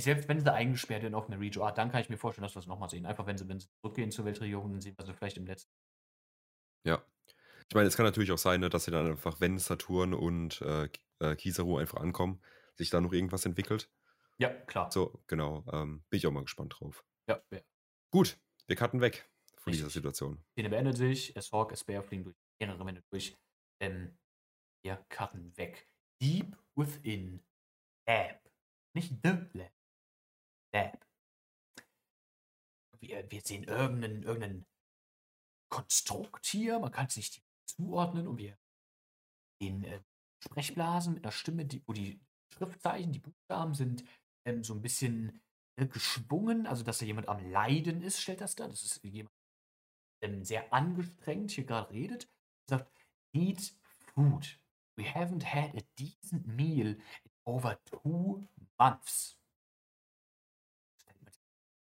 [0.00, 2.60] selbst wenn sie eingesperrt werden auf Merijo, ah, dann kann ich mir vorstellen, dass wir
[2.60, 3.06] es nochmal sehen.
[3.06, 5.70] Einfach wenn sie, wenn sie zurückgehen zur Weltregierung, dann sehen wir sie vielleicht im letzten.
[6.84, 7.04] ja.
[7.70, 10.60] Ich meine, es kann natürlich auch sein, ne, dass sie dann einfach, wenn Saturn und
[10.60, 10.88] äh,
[11.20, 12.42] äh, Kizaru einfach ankommen,
[12.74, 13.90] sich da noch irgendwas entwickelt.
[14.38, 14.90] Ja, klar.
[14.92, 15.64] So, genau.
[15.72, 17.02] Ähm, bin ich auch mal gespannt drauf.
[17.26, 17.60] Ja, ja.
[18.10, 19.94] Gut, wir cutten weg von dieser Richtig.
[19.94, 20.44] Situation.
[20.52, 23.34] Szene beendet sich, es Hawk, es Bear fliegen durch mehrere Männer durch.
[23.80, 24.18] Ähm,
[24.84, 25.88] Wir cutten weg.
[26.20, 27.42] Deep within
[28.06, 28.40] lab.
[28.94, 29.72] Nicht the lab.
[30.74, 31.06] Lab.
[32.98, 34.66] Wir, wir sehen irgendeinen, irgendeinen
[35.70, 36.78] Konstrukt hier.
[36.78, 38.26] Man kann es nicht zuordnen.
[38.26, 38.58] Und wir
[39.60, 40.00] sehen äh,
[40.42, 42.20] Sprechblasen mit einer Stimme, die, wo die
[42.52, 44.04] Schriftzeichen, die Buchstaben sind
[44.46, 45.42] ähm, so ein bisschen
[45.76, 46.66] äh, geschwungen.
[46.66, 48.68] Also, dass da jemand am Leiden ist, stellt das dar.
[48.68, 49.34] Das ist jemand
[50.22, 52.28] ähm, sehr angestrengt hier gerade redet.
[52.68, 52.90] Sagt,
[53.32, 53.74] need
[54.14, 54.58] food.
[54.96, 59.36] We haven't had a decent meal in over two months.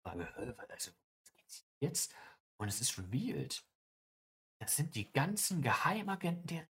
[0.03, 0.27] Frage,
[0.69, 0.91] also,
[1.37, 2.15] geht's jetzt?
[2.57, 3.63] Und es ist revealed.
[4.59, 6.67] Das sind die ganzen Geheimagenten der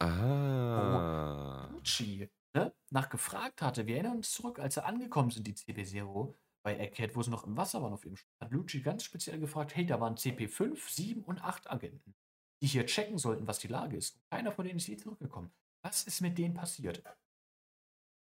[0.00, 1.68] Ah.
[1.72, 3.86] Lucci ne, nach gefragt hatte.
[3.86, 7.44] Wir erinnern uns zurück, als er angekommen sind, die CP0 bei Egghead, wo sie noch
[7.44, 10.78] im Wasser waren auf dem Schiff, hat Lucci ganz speziell gefragt, hey, da waren CP5,
[10.88, 12.14] 7 und 8 Agenten,
[12.62, 14.20] die hier checken sollten, was die Lage ist.
[14.30, 15.52] Keiner von denen ist je zurückgekommen.
[15.82, 17.02] Was ist mit denen passiert?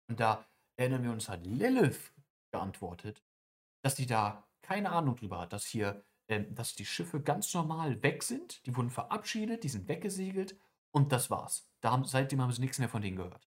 [0.10, 0.45] Und da
[0.78, 2.13] erinnern wir uns, hat Lilith
[2.52, 3.24] geantwortet,
[3.82, 8.02] dass die da keine Ahnung drüber hat, dass hier, ähm, dass die Schiffe ganz normal
[8.04, 10.58] weg sind, die wurden verabschiedet, die sind weggesegelt
[10.91, 11.70] und das war's.
[11.82, 13.48] Da haben, seitdem haben sie nichts mehr von denen gehört.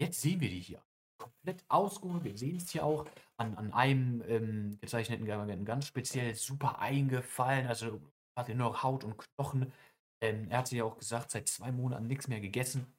[0.00, 0.82] Jetzt sehen wir die hier.
[1.18, 2.24] Komplett ausgeholt.
[2.24, 7.66] Wir sehen es hier auch an, an einem ähm, gezeichneten Geheimagenten ganz speziell super eingefallen.
[7.66, 8.00] Also
[8.36, 9.72] hat er nur noch Haut und Knochen.
[10.20, 12.92] Ähm, er hat sich ja auch gesagt, seit zwei Monaten nichts mehr gegessen.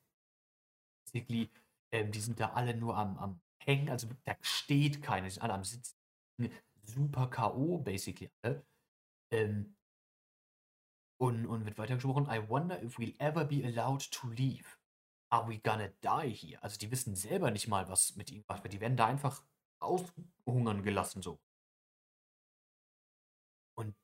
[1.06, 1.50] Basically,
[1.92, 3.90] ähm, die sind da alle nur am, am Hängen.
[3.90, 5.26] Also da steht keiner.
[5.26, 5.95] Die sind alle am Sitzen.
[6.84, 7.80] Super K.O.
[7.80, 8.66] basically alle.
[9.32, 9.76] Ähm,
[11.18, 14.78] und, und wird weitergesprochen, I wonder if we'll ever be allowed to leave.
[15.32, 16.62] Are we gonna die here?
[16.62, 18.74] Also die wissen selber nicht mal, was mit ihnen gemacht wird.
[18.74, 19.44] Die werden da einfach
[19.80, 21.40] aushungern gelassen so.
[23.76, 23.96] Und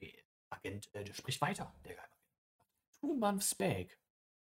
[0.00, 0.12] der
[0.50, 1.96] Agent äh, der spricht weiter, der.
[3.00, 3.98] Two months back,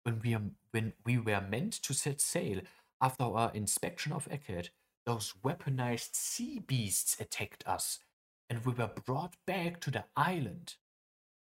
[0.05, 0.37] when we,
[0.73, 2.63] when we were meant to set sail
[3.01, 4.73] after our inspection of Eckert,
[5.07, 7.99] those weaponized sea beasts attacked us,
[8.49, 10.75] and we were brought back to the island.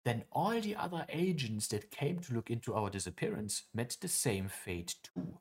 [0.04, 4.48] Then all the other agents that came to look into our disappearance met the same
[4.48, 5.38] fate too.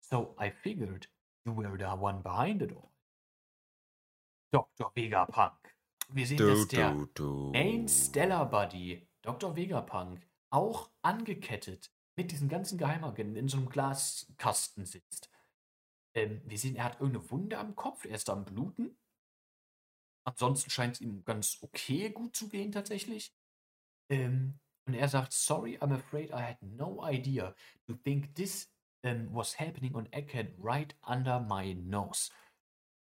[0.00, 1.08] So I figured
[1.44, 2.92] you were the one behind it all.
[4.52, 4.90] Dr.
[4.94, 5.52] Vegapunk.
[6.10, 7.50] Wir sehen, Du, dass der du, du.
[7.52, 9.54] Main Stellar Buddy, Dr.
[9.54, 15.28] Vegapunk, auch angekettet mit diesen ganzen Geheimagenten in so einem Glaskasten sitzt.
[16.14, 18.96] Ähm, wir sehen, er hat irgendeine Wunde am Kopf, er ist am Bluten.
[20.24, 23.32] Ansonsten scheint es ihm ganz okay gut zu gehen tatsächlich.
[24.10, 27.54] Ähm, und er sagt, sorry, I'm afraid I had no idea
[27.86, 28.70] to think this
[29.04, 32.30] um, was happening on Egghead right under my nose.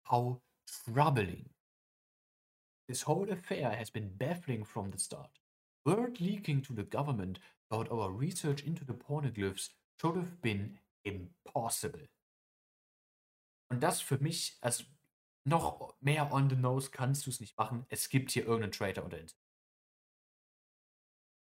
[0.04, 1.50] How troubling.
[2.88, 5.40] This whole affair has been baffling from the start.
[5.86, 12.08] Word leaking to the government about our research into the pornoglyphs should have been impossible.
[13.70, 14.84] Und das für mich, also
[15.44, 17.86] noch mehr on the nose kannst du es nicht machen.
[17.90, 19.38] Es gibt hier irgendeinen Traitor unter uns.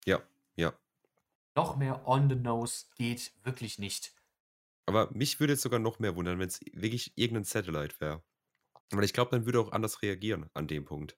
[0.04, 0.22] Ja,
[0.56, 0.72] ja.
[1.54, 4.12] Noch mehr on the nose geht wirklich nicht.
[4.86, 8.22] Aber mich würde jetzt sogar noch mehr wundern, wenn es wirklich irgendein Satellite wäre.
[8.90, 11.16] Weil ich glaube, dann würde auch anders reagieren an dem Punkt.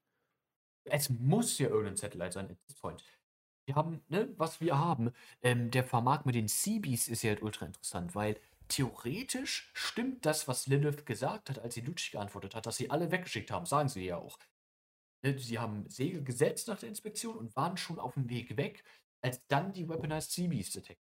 [0.84, 3.04] Es muss ja irgendein Satellite sein, at this point.
[3.66, 5.12] Wir haben, ne, was wir haben.
[5.42, 10.48] Ähm, der Vermarkt mit den Seabees ist ja halt ultra interessant, weil theoretisch stimmt das,
[10.48, 13.88] was Lilith gesagt hat, als sie Lucci geantwortet hat, dass sie alle weggeschickt haben, sagen
[13.88, 14.38] sie ja auch.
[15.22, 18.84] Ne, Sie haben Segel gesetzt nach der Inspektion und waren schon auf dem Weg weg,
[19.20, 21.02] als dann die Weaponized Seabees attacked.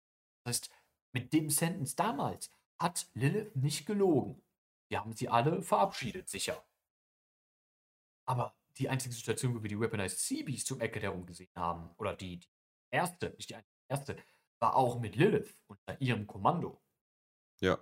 [0.44, 0.70] Das heißt,
[1.12, 4.42] mit dem Sentence damals hat Lilith nicht gelogen.
[4.88, 6.64] Wir haben sie alle verabschiedet, sicher.
[8.27, 12.16] Aber die einzige Situation, wo wir die Weaponized Seabees zum Ecke herum gesehen haben, oder
[12.16, 12.49] die, die
[12.90, 14.16] erste, nicht die einzige, erste,
[14.61, 16.83] war auch mit Lilith unter ihrem Kommando.
[17.61, 17.81] Ja.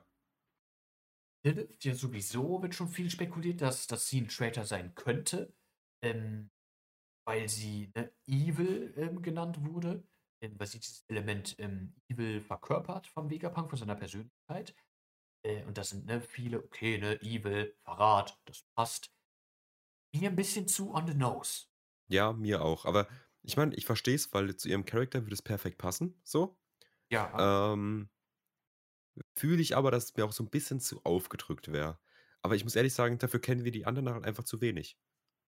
[1.44, 5.54] Lilith, ja sowieso wird schon viel spekuliert, dass, dass sie ein Traitor sein könnte,
[6.02, 6.50] ähm,
[7.26, 10.06] weil sie ne, Evil ähm, genannt wurde,
[10.42, 14.74] ähm, weil sie dieses Element ähm, Evil verkörpert vom Vegapunk, von seiner Persönlichkeit.
[15.44, 19.12] Äh, und das sind ne, viele, okay, ne, Evil, Verrat, das passt.
[20.14, 21.66] Mir ein bisschen zu on the nose.
[22.08, 22.84] Ja, mir auch.
[22.84, 23.08] Aber
[23.42, 26.20] ich meine, ich verstehe es, weil zu ihrem Charakter würde es perfekt passen.
[26.24, 26.58] So.
[27.10, 28.10] Ja, Ähm,
[29.36, 31.98] Fühle ich aber, dass es mir auch so ein bisschen zu aufgedrückt wäre.
[32.42, 34.98] Aber ich muss ehrlich sagen, dafür kennen wir die anderen halt einfach zu wenig.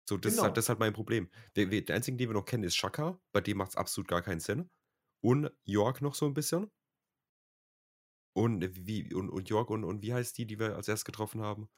[0.09, 0.45] So, das, ist, Genau.
[0.47, 1.31] halt, das ist halt mein Problem.
[1.57, 3.21] Der, der einzige, den wir noch kennen, ist Shaka.
[3.33, 4.71] Bei dem macht es absolut gar keinen Sinn.
[5.23, 6.71] Und York noch so ein bisschen.
[8.35, 11.41] Und wie, und, und York und, und wie heißt die, die wir als erstes getroffen
[11.41, 11.69] haben?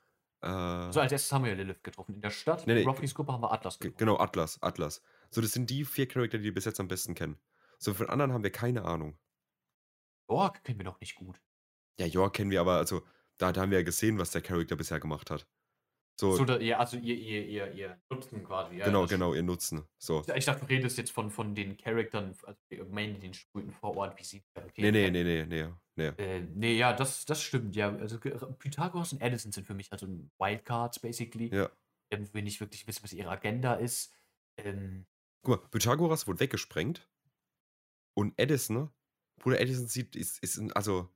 [0.42, 2.14] Äh, so als erstes haben wir ja Lilith getroffen.
[2.16, 3.98] In der Stadt, Nee, mit nee, Gruppe haben wir Atlas Ge- getroffen.
[3.98, 5.02] Genau, Atlas, Atlas.
[5.30, 7.38] So, das sind die vier Charakter, die wir bis jetzt am besten kennen.
[7.78, 9.18] So von anderen haben wir keine Ahnung.
[10.30, 11.42] York kennen wir doch nicht gut.
[11.98, 13.02] Ja, York kennen wir aber, also
[13.38, 15.46] da, da haben wir ja gesehen, was der Charakter bisher gemacht hat.
[16.20, 18.76] So, So, da, ja, also ihr, ihr, ihr, ihr Nutzen quasi.
[18.76, 19.86] Ja, genau, genau, ihr Nutzen.
[19.98, 20.22] So.
[20.34, 24.18] Ich dachte, du redest jetzt von, von den Charaktern, also mainly den Sprüten vor Ort,
[24.18, 24.42] wie sie
[24.76, 26.06] Nee, nee, nee, nee, nee, nee.
[26.18, 27.96] Äh, nee, ja, das, das stimmt, ja.
[27.96, 30.06] Also Pythagoras und Edison sind für mich also
[30.38, 31.54] Wildcards, basically.
[31.54, 31.70] Ja.
[32.10, 34.14] Ähm, wo wir nicht wirklich wissen, was ihre Agenda ist.
[34.58, 35.06] Ähm,
[35.42, 37.08] Guck mal, Pythagoras wurde weggesprengt
[38.14, 38.92] und Edison, ne?
[39.40, 41.08] Bruder Edison sieht, ist, ist ein, also.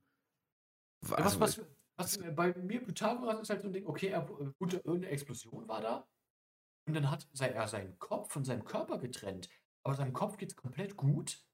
[1.09, 1.59] Ja, also was,
[1.97, 4.21] was, was bei mir Pythagoras ist halt so ein Ding, okay, er,
[4.59, 6.07] gut, irgendeine Explosion war da.
[6.87, 9.49] Und dann hat er seinen Kopf von seinem Körper getrennt.
[9.83, 11.44] Aber seinem Kopf geht es komplett gut.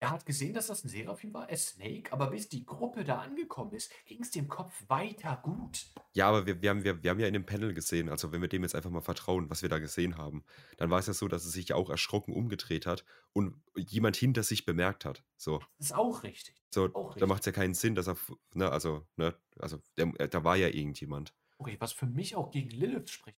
[0.00, 3.18] Er hat gesehen, dass das ein Seraphim war, er Snake, aber bis die Gruppe da
[3.18, 5.86] angekommen ist, ging es dem Kopf weiter gut.
[6.12, 8.40] Ja, aber wir, wir, haben, wir, wir haben ja in dem Panel gesehen, also wenn
[8.40, 10.44] wir dem jetzt einfach mal vertrauen, was wir da gesehen haben,
[10.76, 14.14] dann war es ja so, dass es sich ja auch erschrocken umgedreht hat und jemand
[14.14, 15.24] hinter sich bemerkt hat.
[15.36, 16.54] So, Das ist auch richtig.
[16.72, 18.16] so Auch da macht es ja keinen Sinn, dass er,
[18.54, 21.34] ne, also, ne, also der, da war ja irgendjemand.
[21.58, 23.38] Okay, was für mich auch gegen Lilith spricht,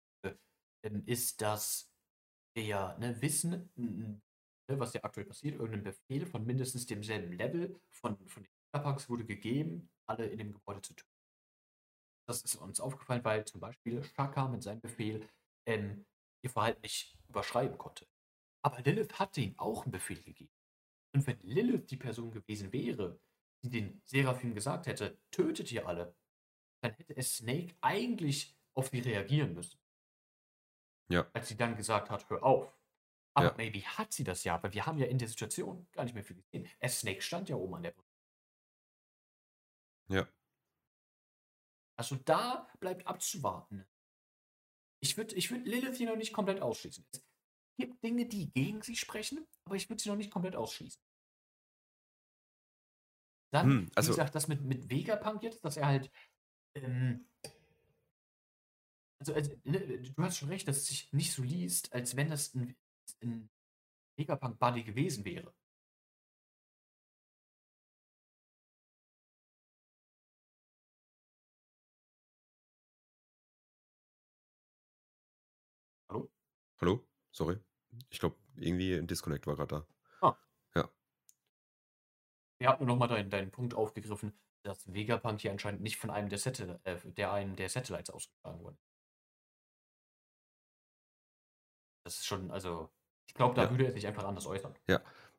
[1.06, 1.92] ist, dass
[2.54, 3.70] wir ja ne, wissen,
[4.68, 9.09] ne, was ja aktuell passiert, irgendein Befehl von mindestens demselben Level von, von den Cyberpunks
[9.09, 11.11] wurde gegeben, alle in dem Gebäude zu töten.
[12.28, 15.26] Das ist uns aufgefallen, weil zum Beispiel Shaka mit seinem Befehl
[15.66, 16.07] ähm,
[16.42, 18.07] ihr Verhalten nicht überschreiben konnte.
[18.62, 20.52] Aber Lilith hatte ihm auch einen Befehl gegeben.
[21.14, 23.18] Und wenn Lilith die Person gewesen wäre,
[23.62, 26.14] die den Seraphim gesagt hätte, tötet ihr alle,
[26.83, 29.81] dann hätte es Snake eigentlich auf sie reagieren müssen.
[31.11, 31.28] Ja.
[31.33, 32.77] Als sie dann gesagt hat, hör auf.
[33.38, 33.55] Aber Ja.
[33.57, 36.24] maybe hat sie das ja, weil wir haben ja in der Situation gar nicht mehr
[36.24, 36.68] viel gesehen.
[36.81, 38.09] Es Snake stand ja oben an der Brücke.
[40.09, 40.29] Ja.
[41.96, 43.87] Also da bleibt abzuwarten.
[45.01, 47.07] Ich würde ich würd Lilith hier noch nicht komplett ausschließen.
[47.12, 47.22] Es
[47.79, 51.01] gibt Dinge, die gegen sie sprechen, aber ich würde sie noch nicht komplett ausschließen.
[53.53, 56.11] Dann, Hm, also- wie gesagt, das mit, mit Vegapunk jetzt, dass er halt.
[56.74, 57.29] Ähm,
[59.20, 62.29] also, also, ne, du hast schon recht, dass es sich nicht so liest, als wenn
[62.31, 62.77] das ein,
[63.22, 63.50] ein
[64.16, 65.52] Vegapunk-Buddy gewesen wäre.
[76.09, 76.31] Hallo?
[76.81, 77.07] Hallo?
[77.33, 77.59] Sorry.
[78.11, 79.87] Ich glaube, irgendwie ein Disconnect war gerade da.
[82.59, 86.28] Wir haben nur nochmal deinen, deinen Punkt aufgegriffen, dass Vegapunk hier anscheinend nicht von einem
[86.28, 88.78] der, Satel äh, der einen der Satellites ausgeschlagen wurde.
[92.04, 92.90] Das ist schon, also,
[93.28, 93.70] ich glaube, da Ja.
[93.70, 94.74] würde er sich einfach anders äußern.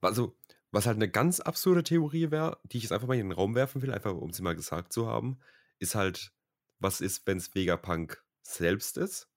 [0.02, 0.38] Also,
[0.72, 3.56] was halt eine ganz absurde Theorie wäre, die ich jetzt einfach mal in den Raum
[3.56, 5.40] werfen will, einfach um sie mal gesagt zu haben,
[5.80, 6.32] ist halt,
[6.80, 9.30] was ist, wenn es Vegapunk selbst ist?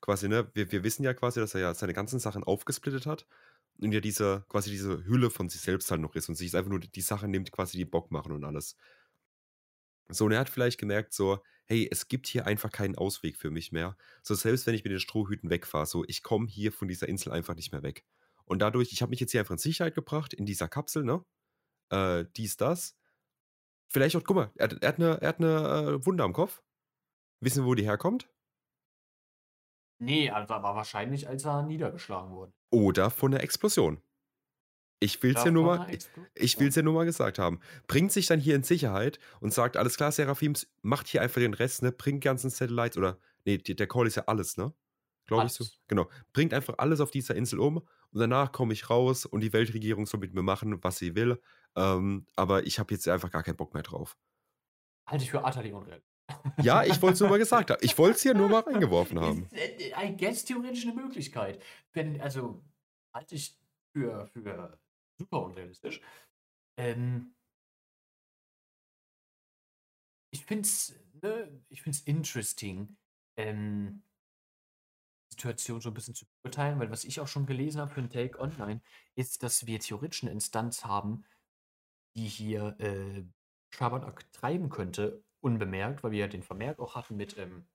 [0.00, 0.50] Quasi, ne?
[0.54, 3.26] Wir, wir wissen ja quasi, dass er ja seine ganzen Sachen aufgesplittet hat
[3.80, 6.70] und ja diese, quasi diese Hülle von sich selbst halt noch ist und sich einfach
[6.70, 8.76] nur die, die Sachen nimmt, quasi die Bock machen und alles.
[10.08, 13.50] So, und er hat vielleicht gemerkt, so, hey, es gibt hier einfach keinen Ausweg für
[13.50, 13.96] mich mehr.
[14.22, 17.32] So, selbst wenn ich mit den Strohhüten wegfahre, so, ich komme hier von dieser Insel
[17.32, 18.04] einfach nicht mehr weg.
[18.44, 21.24] Und dadurch, ich habe mich jetzt hier einfach in Sicherheit gebracht, in dieser Kapsel, ne?
[21.90, 22.96] Äh, dies, das.
[23.92, 26.32] Vielleicht auch, guck mal, er, hat- er hat eine, er hat eine äh, Wunde am
[26.34, 26.62] Kopf.
[27.40, 28.30] Wissen wir, wo die herkommt?
[29.98, 32.52] Nee, also, aber wahrscheinlich, als er niedergeschlagen wurde.
[32.70, 34.02] Oder von der Explosion.
[35.04, 37.60] Ich will es ja nur mal, ich, ich will es ja nur mal gesagt haben.
[37.86, 41.52] Bringt sich dann hier in Sicherheit und sagt, alles klar, Seraphims, macht hier einfach den
[41.52, 41.92] Rest, ne?
[41.92, 44.72] Bringt ganzen Satellites oder, nee, der Call ist ja alles, ne?
[45.26, 45.64] Glaube ich so.
[45.88, 46.08] Genau.
[46.32, 50.06] Bringt einfach alles auf dieser Insel um und danach komme ich raus und die Weltregierung
[50.06, 51.40] soll mit mir machen, was sie will.
[51.76, 54.16] Ähm, aber ich habe jetzt einfach gar keinen Bock mehr drauf.
[55.06, 56.02] Halte ich für utterly unreal.
[56.62, 57.80] Ja, ich wollte es nur mal gesagt haben.
[57.82, 59.48] Ich wollte es hier nur mal reingeworfen haben.
[59.50, 61.62] Ist, äh, I guess theoretisch eine Möglichkeit.
[61.92, 62.64] Wenn, also,
[63.12, 63.58] halte ich
[63.92, 64.78] für, für
[65.18, 66.00] super unrealistisch.
[66.76, 67.34] Ähm,
[70.32, 72.96] ich finde es ne, ich find's interesting,
[73.36, 74.02] ähm,
[75.30, 78.00] die Situation so ein bisschen zu beurteilen, weil was ich auch schon gelesen habe für
[78.00, 78.80] ein Take online,
[79.16, 81.24] ist, dass wir theoretisch eine Instanz haben,
[82.16, 83.24] die hier äh,
[83.74, 87.66] Schabernack treiben könnte, unbemerkt, weil wir ja den Vermerk auch hatten mit ähm,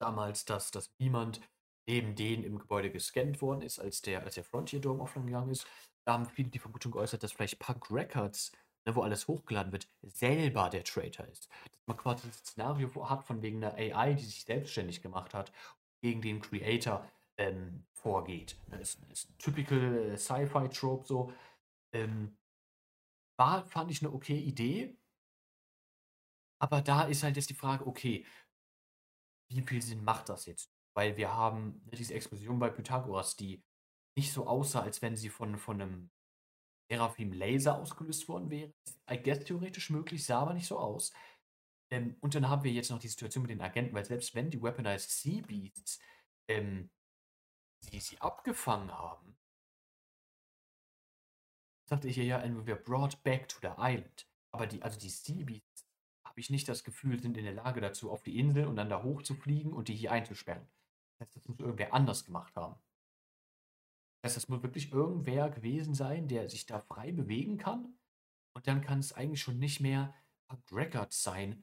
[0.00, 1.40] damals, dass, dass niemand
[1.86, 5.50] neben denen im Gebäude gescannt worden ist, als der, als der Frontier Dome offline gegangen
[5.50, 5.66] ist.
[6.04, 8.52] Da haben viele die Vermutung geäußert, dass vielleicht Punk Records,
[8.86, 11.48] ne, wo alles hochgeladen wird, selber der Traitor ist.
[11.72, 15.52] Dass man quasi das Szenario hat von wegen einer AI, die sich selbstständig gemacht hat,
[16.02, 18.56] gegen den Creator ähm, vorgeht.
[18.68, 21.32] Das ist, ist ein typical äh, Sci-Fi-Trope so.
[21.92, 22.36] Ähm,
[23.36, 24.96] war, fand ich eine okay Idee.
[26.60, 28.24] Aber da ist halt jetzt die Frage, okay,
[29.48, 30.70] wie viel Sinn macht das jetzt?
[30.94, 33.62] Weil wir haben ne, diese Explosion bei Pythagoras, die
[34.16, 36.10] nicht so aussah, als wenn sie von, von einem
[36.88, 38.72] Seraphim Laser ausgelöst worden wäre.
[39.10, 41.12] I guess theoretisch möglich, sah aber nicht so aus.
[41.90, 44.50] Ähm, und dann haben wir jetzt noch die Situation mit den Agenten, weil selbst wenn
[44.50, 45.98] die Weaponized Sea Beasts
[46.48, 46.90] ähm,
[47.80, 49.36] sie, sie abgefangen haben,
[51.88, 54.26] sagte ich ja, ja, and we were brought back to the island.
[54.50, 55.86] Aber die, also die Sea Beasts,
[56.24, 58.88] habe ich nicht das Gefühl, sind in der Lage dazu, auf die Insel und dann
[58.88, 60.66] da hochzufliegen und die hier einzusperren.
[61.18, 62.76] Das muss irgendwer anders gemacht haben.
[64.24, 67.94] Das heißt, das muss wirklich irgendwer gewesen sein, der sich da frei bewegen kann.
[68.54, 70.14] Und dann kann es eigentlich schon nicht mehr
[70.72, 71.60] Records sein,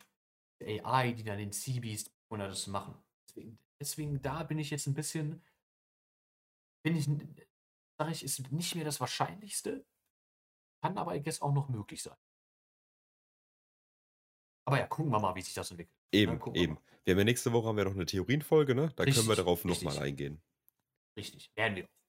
[0.61, 3.01] AI, die dann den Seabeast oder das machen.
[3.27, 5.41] Deswegen, deswegen, da bin ich jetzt ein bisschen,
[6.83, 7.07] bin ich,
[7.97, 9.83] sage ich, ist nicht mehr das Wahrscheinlichste,
[10.83, 12.17] kann aber, guess, auch noch möglich sein.
[14.67, 15.97] Aber ja, gucken wir mal, wie sich das entwickelt.
[16.11, 16.75] Eben, ja, eben.
[16.75, 18.93] Wir, wir haben ja nächste Woche haben wir noch eine Theorienfolge, ne?
[18.95, 20.43] Da richtig, können wir darauf nochmal eingehen.
[21.17, 22.00] Richtig, werden wir auch.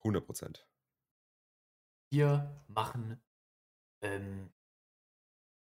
[0.00, 0.66] 100 Prozent.
[2.12, 3.20] Wir machen,
[4.02, 4.52] ähm,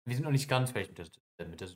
[0.06, 1.70] wir sind noch nicht ganz fertig mit der, mit der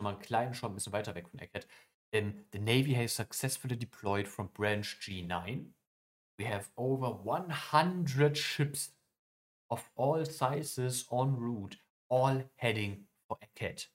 [0.00, 1.66] mal einen kleinen Schritt ein bisschen weiter weg von Egghead.
[2.12, 5.72] Um, the Navy has successfully deployed from Branch G9.
[6.38, 8.94] We have over 100 ships
[9.68, 11.78] of all sizes en route,
[12.08, 13.88] all heading for Egghead.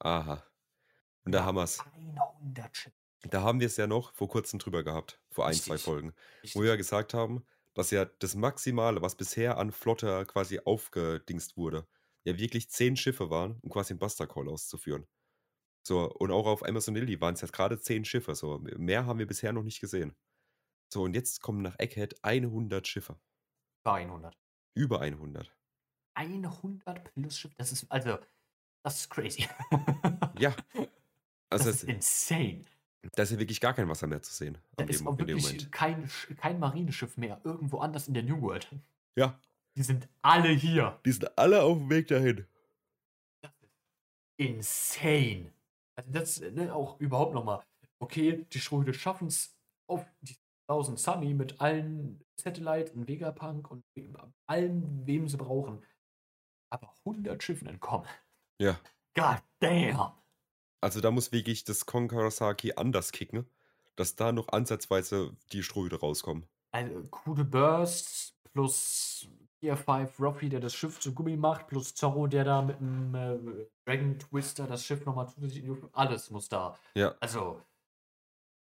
[0.00, 0.42] Aha.
[1.24, 1.78] Und da haben wir es.
[1.80, 3.01] 100 Ships.
[3.22, 6.56] Da haben wir es ja noch vor kurzem drüber gehabt, vor ein, zwei Folgen, Richtig.
[6.56, 7.44] wo wir ja gesagt haben,
[7.74, 11.86] dass ja das Maximale, was bisher an Flotte quasi aufgedingst wurde,
[12.24, 15.06] ja wirklich zehn Schiffe waren, um quasi einen Buster Call auszuführen.
[15.84, 18.34] So, und auch auf Amazon Lily waren es jetzt gerade zehn Schiffe.
[18.34, 20.14] So, mehr haben wir bisher noch nicht gesehen.
[20.92, 23.18] So, und jetzt kommen nach Egghead 100 Schiffe.
[23.84, 24.38] Über 100.
[24.74, 25.52] Über 100.
[26.14, 28.18] 100 plus Schiffe, das ist, also,
[28.84, 29.48] das ist crazy.
[30.38, 30.54] ja.
[31.50, 32.64] Also das ist insane.
[33.14, 34.58] Da ist ja wirklich gar kein Wasser mehr zu sehen.
[34.76, 38.68] Da ist auch wirklich kein, kein Marineschiff mehr irgendwo anders in der New World.
[39.16, 39.38] Ja.
[39.76, 41.00] Die sind alle hier.
[41.04, 42.46] Die sind alle auf dem Weg dahin.
[43.42, 43.72] Das ist
[44.36, 45.52] insane.
[45.96, 47.64] Also das ne, auch überhaupt nochmal.
[47.98, 49.56] Okay, die Schröde schaffen es
[49.88, 50.36] auf die
[50.68, 53.84] 1000 Sunny mit allen Satellite und Vegapunk und
[54.46, 55.84] allem, wem sie brauchen.
[56.70, 58.06] Aber 100 Schiffen entkommen.
[58.60, 58.78] Ja.
[59.14, 60.12] God damn.
[60.82, 63.46] Also da muss wirklich das Konkarasaki anders kicken,
[63.94, 66.44] dass da noch ansatzweise die Ströde rauskommen.
[66.72, 69.28] Also coole Bursts plus
[69.60, 73.14] Gear 5 Ruffy, der das Schiff zu Gummi macht, plus Zorro, der da mit dem
[73.14, 76.76] äh, Dragon Twister das Schiff nochmal zusätzlich Alles muss da.
[76.94, 77.14] Ja.
[77.20, 77.62] Also,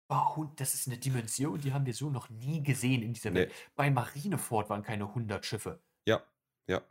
[0.08, 3.50] wow, das ist eine Dimension, die haben wir so noch nie gesehen in dieser Welt.
[3.50, 3.56] Nee.
[3.76, 5.82] Bei Marineford waren keine 100 Schiffe.
[6.08, 6.22] Ja,
[6.68, 6.84] ja.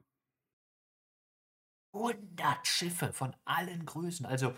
[1.92, 4.26] 100 Schiffe von allen Größen.
[4.26, 4.54] Also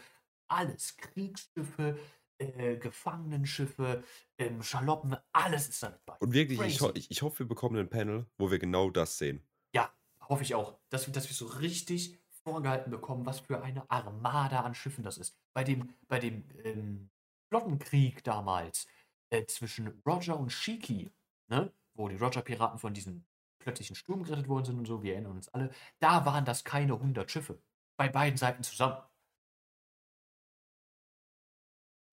[0.49, 0.97] alles.
[0.97, 1.99] Kriegsschiffe,
[2.39, 4.05] äh, Gefangenenschiffe,
[4.39, 6.15] ähm, Schaloppen, alles ist da mit bei.
[6.19, 9.19] Und wirklich, ich, ho ich, ich, hoffe, wir bekommen ein Panel, wo wir genau das
[9.19, 9.43] sehen.
[9.73, 9.91] Ja,
[10.29, 10.79] hoffe ich auch.
[10.91, 15.19] Dass wir, dass wir so richtig vorgehalten bekommen, was für eine Armada an Schiffen das
[15.19, 15.37] ist.
[15.53, 17.11] Bei dem, bei dem ähm,
[17.49, 18.87] Flottenkrieg damals
[19.31, 21.11] äh, zwischen Roger und Shiki,
[21.49, 23.25] ne, wo die Roger-Piraten von diesem
[23.59, 26.93] plötzlichen Sturm gerettet worden sind und so, wir erinnern uns alle, da waren das keine
[26.93, 27.59] 100 Schiffe.
[27.97, 28.99] Bei beiden Seiten zusammen.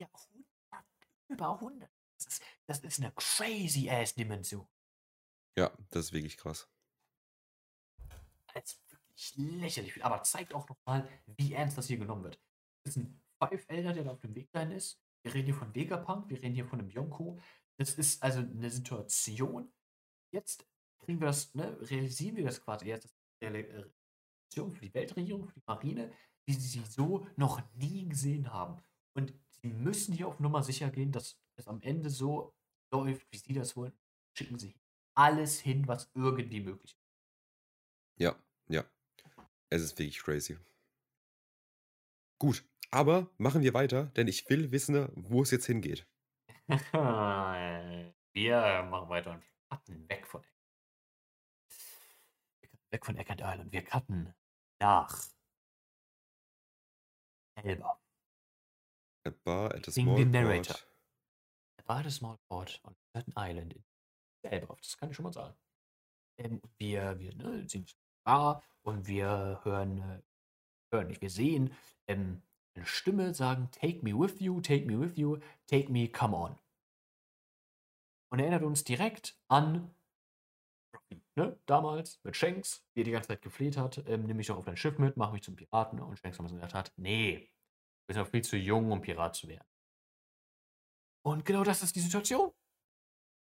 [0.04, 0.10] Ja,
[0.72, 0.86] 100,
[1.30, 1.89] über 100.
[2.18, 4.68] Das ist, das ist eine crazy ass Dimension.
[5.58, 6.70] Ja, das ist wirklich krass.
[8.54, 12.41] Das ist wirklich lächerlich viel, aber zeigt auch nochmal, wie ernst das hier genommen wird.
[12.84, 15.01] Das ist ein Five Elder, der da auf dem Weg dahin ist.
[15.24, 17.39] Wir reden hier von Vegapunk, wir reden hier von einem Yonko.
[17.78, 19.72] Das ist also eine Situation.
[20.32, 20.68] Jetzt
[20.99, 25.60] kriegen wir das, ne, realisieren wir das quasi erst, das Situation für die Weltregierung, für
[25.60, 26.14] die Marine,
[26.45, 28.82] wie sie sie so noch nie gesehen haben.
[29.16, 29.34] Und
[29.64, 32.53] sie müssen hier auf Nummer sicher gehen, dass es am Ende so
[32.91, 33.97] läuft, wie sie das wollen.
[34.38, 34.76] Schicken sie
[35.16, 37.01] alles hin, was irgendwie möglich ist.
[38.18, 38.36] Ja,
[38.68, 38.84] ja.
[39.70, 40.57] Es ist wirklich crazy.
[42.39, 46.05] Gut, aber machen wir weiter, denn ich will wissen, wo es jetzt hingeht.
[46.68, 46.84] wir
[48.89, 50.43] machen weiter und cutten weg von
[52.91, 53.72] weg von Eckert Island.
[53.72, 54.34] Wir cutten
[54.80, 55.28] nach
[57.55, 58.03] Elba.
[59.26, 60.74] A bar at a small den Narrator.
[60.74, 60.88] Port.
[61.80, 63.84] A bar at a small port on a certain island in
[64.52, 64.76] Elba.
[64.76, 65.56] Das kann ich schon mal sagen.
[66.40, 67.96] Ähm, wir wir ne, sind
[68.26, 70.22] da und wir hören, äh,
[70.92, 71.74] hören nicht, wir sehen
[72.08, 72.42] ähm,
[72.76, 76.58] eine Stimme sagen, take me with you, take me with you, take me, come on.
[78.32, 79.94] Und erinnert uns direkt an
[81.36, 84.58] ne, damals mit Shanks, wie er die ganze Zeit gefleht hat, ähm, nimm mich doch
[84.58, 86.00] auf dein Schiff mit, mach mich zum Piraten.
[86.00, 87.53] Und Shanks damals gesagt hat, nee,
[88.14, 89.68] Du bist noch viel zu jung, um Pirat zu werden.
[91.26, 92.51] Und genau das ist die Situation.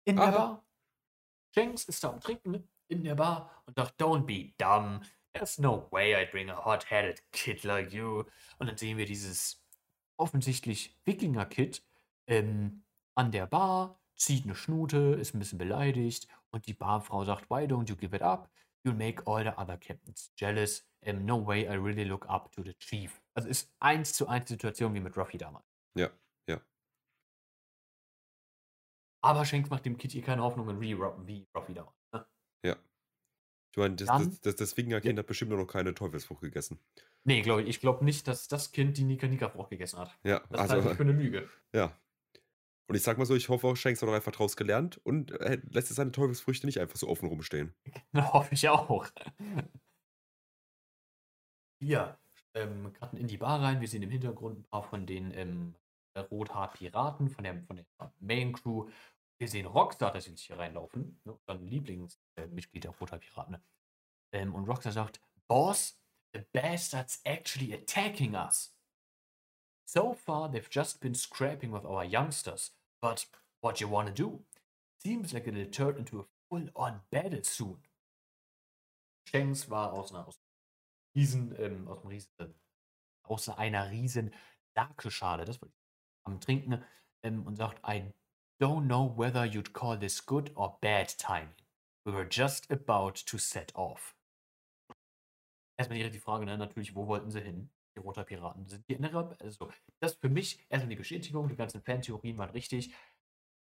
[0.04, 0.66] In der Bar.
[1.54, 2.68] Shanks ist da am Trinken.
[2.88, 5.02] in der Bar und sagt, don't be dumb.
[5.32, 8.24] There's no way I'd bring a hot-headed kid like you.
[8.58, 9.62] Und dann sehen wir dieses
[10.16, 11.82] offensichtlich Wikinger-Kid
[12.26, 17.48] ähm, an der Bar, zieht eine Schnute, ist ein bisschen beleidigt und die Barfrau sagt,
[17.50, 18.50] why don't you give it up?
[18.84, 20.86] You'll make all the other captains jealous.
[21.06, 23.20] Um, no way I really look up to the chief.
[23.34, 25.64] Also ist eins zu eins Situation wie mit Ruffy damals.
[25.96, 26.10] Ja,
[26.48, 26.60] ja.
[29.22, 31.96] Aber Shanks macht dem Kid hier keine Hoffnungen wie, wie Ruffy damals.
[32.12, 32.26] Ne?
[32.64, 32.76] Ja.
[33.72, 36.78] Ich meine, das, Dann- das, das, das Wikinger-Kind hat bestimmt noch keine Teufelsfrucht gegessen.
[37.24, 37.68] Nee, glaube ich.
[37.68, 40.16] Ich glaube nicht, dass das Kind die Nika Nika Frucht gegessen hat.
[40.24, 41.48] Ja, Das also, halte ich für eine Lüge.
[41.72, 41.96] ja.
[42.88, 45.32] Und ich sag mal so, ich hoffe auch, Shanks hat auch einfach draus gelernt und
[45.42, 47.74] äh, lässt seine Teufelsfrüchte nicht einfach so offen rumstehen.
[48.16, 49.06] Hoffe ich auch.
[51.78, 52.18] Wir
[52.54, 53.82] ähm, cutten in die Bar rein.
[53.82, 55.74] Wir sehen im Hintergrund ein paar von den ähm,
[56.16, 57.86] Rothaar-Piraten, von der, von der
[58.20, 58.88] Main Crew.
[59.36, 61.20] Wir sehen Rockstar, dass sie sich hier reinlaufen.
[61.24, 63.52] Ne, unser Lieblingsmitglied der Rothaar-Piraten.
[63.52, 63.62] Ne?
[64.32, 66.00] Ähm, und Rockstar sagt: Boss,
[66.32, 68.74] the bastards actually attacking us.
[69.86, 72.77] So far, they've just been scrapping with our youngsters.
[73.00, 73.26] But
[73.60, 74.44] what you wanna do?
[74.98, 77.78] Seems like it'll turn into a full-on battle soon.
[79.26, 80.38] Shanks war aus einer aus
[81.14, 82.54] Riesen, ähm, aus einem Riesen,
[83.24, 84.34] aus einer riesen
[84.74, 85.68] Lakeschale, das war
[86.24, 86.84] am Trinken,
[87.22, 88.12] ähm, und sagt, I
[88.60, 91.54] don't know whether you'd call this good or bad timing.
[92.04, 94.16] We were just about to set off.
[95.78, 97.70] Erstmal direkt die Frage, ne, natürlich, wo wollten sie hin?
[97.98, 98.66] Die Roter Piraten.
[98.68, 101.82] Sind die in der, Rab- also, das ist für mich erstmal die Bestätigung, die ganzen
[101.82, 102.94] Fantheorien waren richtig.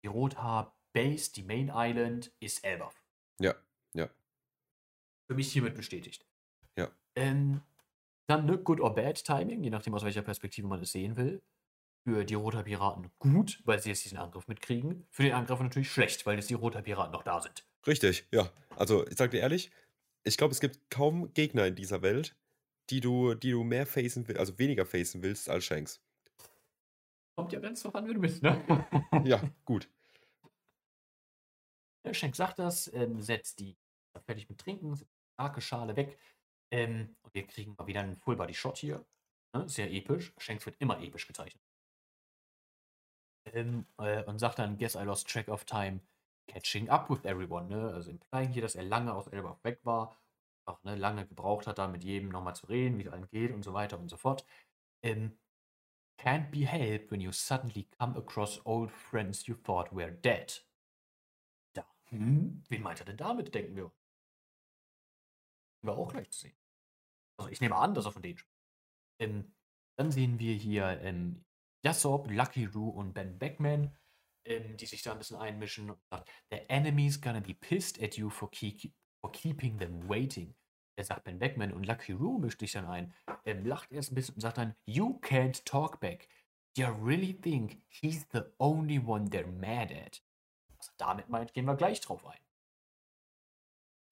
[0.03, 3.03] Die Rothaar Base, die Main Island, ist Elbaf.
[3.39, 3.55] Ja,
[3.93, 4.09] ja.
[5.27, 6.25] Für mich hiermit bestätigt.
[6.77, 6.91] Ja.
[7.15, 7.61] Ähm,
[8.27, 11.41] dann ne, Good or Bad Timing, je nachdem aus welcher Perspektive man es sehen will.
[12.03, 15.07] Für die Roter Piraten gut, weil sie jetzt diesen Angriff mitkriegen.
[15.09, 17.67] Für den Angreifer natürlich schlecht, weil jetzt die Roter Piraten noch da sind.
[17.85, 18.51] Richtig, ja.
[18.75, 19.71] Also, ich sag dir ehrlich,
[20.23, 22.35] ich glaube, es gibt kaum Gegner in dieser Welt,
[22.89, 26.01] die du, die du mehr facen willst, also weniger facen willst als Shanks.
[27.35, 28.63] Kommt ja ganz drauf an, wer du bist, ne?
[29.23, 29.89] Ja, gut.
[32.13, 33.77] Schenk sagt das, ähm, setzt die
[34.25, 36.17] fertig mit Trinken, setzt die starke Schale weg.
[36.71, 39.05] Ähm, und wir kriegen mal wieder einen Full-Body-Shot hier.
[39.53, 39.67] Ne?
[39.69, 40.33] Sehr episch.
[40.38, 41.63] Shanks wird immer episch gezeichnet.
[43.53, 46.01] Ähm, äh, und sagt dann, guess I lost track of time
[46.47, 47.67] catching up with everyone.
[47.67, 47.93] Ne?
[47.93, 50.17] Also implying hier, dass er lange aus Elbaf weg war.
[50.68, 53.51] Auch ne, lange gebraucht hat, da mit jedem nochmal zu reden, wie es allen geht
[53.51, 54.45] und so weiter und so fort.
[55.01, 55.38] Ähm,
[56.20, 60.65] can't be helped when you suddenly come across old friends you thought were dead.
[61.74, 61.86] Da.
[62.09, 62.63] Hm?
[62.68, 63.91] Wen meint er denn damit, denken wir?
[65.84, 66.57] War auch gleich zu sehen.
[67.39, 68.57] Also ich nehme an, dass er von denen spricht.
[69.20, 69.53] Ähm,
[69.97, 71.45] dann sehen wir hier ähm,
[71.84, 73.95] Yasop, Lucky Roo und Ben Beckman,
[74.45, 78.18] ähm, die sich da ein bisschen einmischen und sagt, the enemy's gonna be pissed at
[78.18, 80.53] you for, keep, for keeping them waiting.
[80.95, 83.13] Er sagt Ben Beckman und Lucky Roo mischt sich dann ein,
[83.45, 86.28] ähm, lacht erst ein bisschen und sagt dann, you can't talk back.
[86.76, 90.24] You really think he's the only one they're mad at?
[90.78, 92.39] Was er damit meint, gehen wir gleich drauf ein.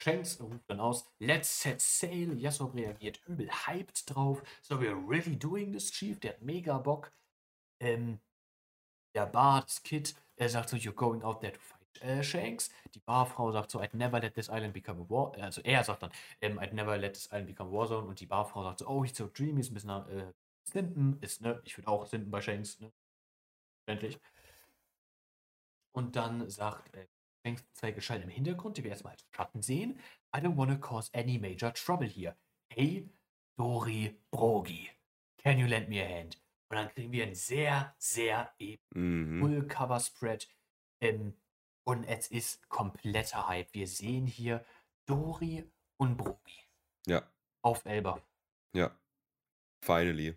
[0.01, 2.37] Shanks ruft dann aus, let's set sail.
[2.37, 4.43] Yasop reagiert übel hyped drauf.
[4.61, 6.19] So, we're really doing this, Chief.
[6.19, 7.11] Der hat mega Bock.
[7.79, 8.19] Ähm,
[9.15, 12.69] der Bart, Kid, er sagt so, you're going out there to fight äh, Shanks.
[12.93, 15.33] Die Barfrau sagt so, I'd never let this island become a war.
[15.35, 18.07] Also er sagt dann, ähm, I'd never let this island become a war zone.
[18.07, 20.33] Und die Barfrau sagt so, oh, he's so dreamy, ist ein bisschen äh,
[20.63, 21.21] Simpen.
[21.21, 21.61] Ist, ne?
[21.63, 22.91] Ich würde auch Simpen bei Shanks, ne?
[23.87, 24.19] Endlich.
[25.93, 27.07] Und dann sagt äh,
[27.45, 29.99] Shanks zwei Gestalten im Hintergrund, die wir erstmal als Schatten sehen.
[30.35, 32.35] I don't wanna cause any major trouble here.
[32.69, 33.09] Hey,
[33.57, 34.89] Dori Brogi,
[35.37, 36.41] can you lend me a hand?
[36.69, 39.39] Und dann kriegen wir einen sehr, sehr epischen Mhm.
[39.39, 40.49] Full-Cover-Spread.
[41.01, 41.35] Ähm,
[41.85, 43.73] und es ist kompletter Hype.
[43.73, 44.65] Wir sehen hier
[45.05, 45.63] Dori
[45.97, 46.59] und Brogi
[47.07, 47.31] Ja,
[47.61, 48.21] auf Elba.
[48.73, 48.97] ja.
[49.83, 50.35] Finally.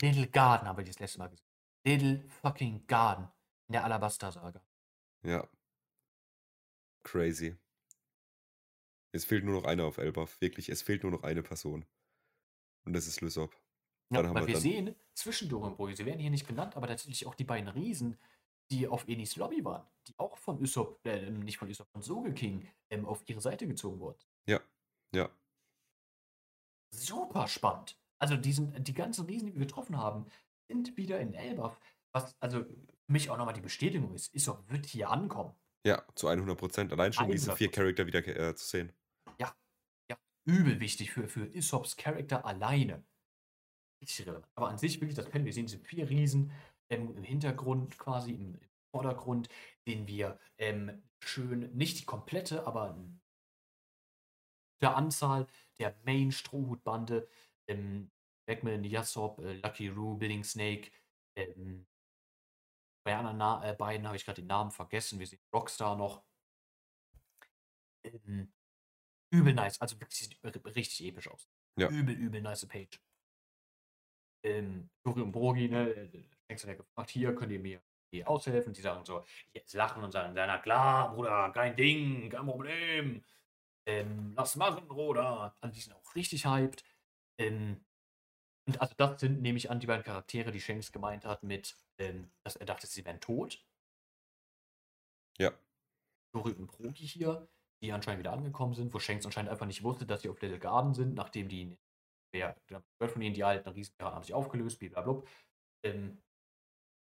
[0.00, 1.46] Little Garden haben wir das letzte Mal gesehen.
[1.84, 3.28] Little fucking Garden
[3.68, 4.62] in der Alabaster-Saga.
[5.24, 5.48] Ja.
[7.02, 7.56] Crazy.
[9.12, 10.40] Es fehlt nur noch einer auf Elbaf.
[10.40, 11.84] Wirklich, es fehlt nur noch eine Person.
[12.84, 13.52] Und das ist Lysop.
[14.10, 16.86] Ja, weil wir wir sehen zwischen Dori und Brogi, sie werden hier nicht benannt, aber
[16.86, 18.18] tatsächlich auch die beiden Riesen,
[18.70, 22.32] die auf Enis Lobby waren, die auch von Usopp, äh, nicht von Usopp, von Soge
[22.34, 24.18] King ähm, auf ihre Seite gezogen wurden.
[24.46, 24.60] Ja,
[25.14, 25.30] ja.
[26.90, 27.98] super spannend.
[28.20, 30.26] Also diesen, die ganzen Riesen, die wir getroffen haben,
[30.68, 31.78] sind wieder in Elbaf.
[32.12, 35.54] Was also für mich auch nochmal die Bestätigung ist, Isop wird hier ankommen.
[35.86, 36.92] Ja, zu 100 Prozent.
[36.92, 37.72] Allein schon diese vier 100%.
[37.72, 38.92] Charakter wieder äh, zu sehen.
[40.48, 43.04] Übel wichtig für, für Isops Charakter alleine.
[44.00, 44.48] Richtig relevant.
[44.54, 46.52] Aber an sich wirklich das Pen, wir sehen diese vier Riesen
[46.90, 48.58] ähm, im Hintergrund quasi im
[48.90, 49.48] Vordergrund
[49.86, 52.96] sehen wir ähm, schön, nicht die komplette, aber
[54.80, 55.46] der Anzahl
[55.78, 57.28] der Main-Strohhutbande.
[57.68, 58.10] Ähm,
[58.48, 60.90] Backman, Yasop, äh, Lucky Roo, Building Snake.
[61.36, 61.86] Ähm,
[63.04, 65.18] bei anderen Na äh, beiden habe ich gerade den Namen vergessen.
[65.18, 66.24] Wir sehen Rockstar noch.
[68.04, 68.52] Ähm,
[69.30, 70.30] übel nice, also wirklich
[70.74, 71.48] richtig episch aus.
[71.78, 71.88] Ja.
[71.90, 72.98] Übel, übel nice Page.
[74.42, 76.08] Ähm, Juri und Brogi, ne,
[76.48, 77.80] denkst du, der gefragt, hier könnt ihr mir
[78.24, 78.72] aushelfen.
[78.72, 83.24] Die sagen so, jetzt lachen und sagen, na klar, Bruder, kein Ding, kein Problem.
[83.86, 85.54] Ähm, lass machen, Bruder.
[85.60, 86.84] Also die sind auch richtig hyped.
[87.38, 87.84] Ähm,
[88.66, 91.74] und also das sind, nehme ich an, die beiden Charaktere, die Shanks gemeint hat, mit,
[91.98, 93.64] ähm, dass er dachte, sie wären tot.
[95.38, 95.52] Ja.
[96.34, 97.48] Juri und Brogi hier,
[97.80, 100.58] die anscheinend wieder angekommen sind, wo Shanks anscheinend einfach nicht wusste, dass sie auf Little
[100.58, 101.78] Garden sind, nachdem die,
[102.32, 105.22] wer gehört von ihnen, die alten Riesenpiraten haben sich aufgelöst, blablabla.
[105.84, 106.22] Ähm,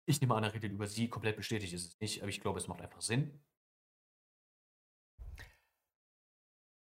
[0.05, 2.59] ich nehme an, er redet über sie, komplett bestätigt ist es nicht, aber ich glaube,
[2.59, 3.43] es macht einfach Sinn.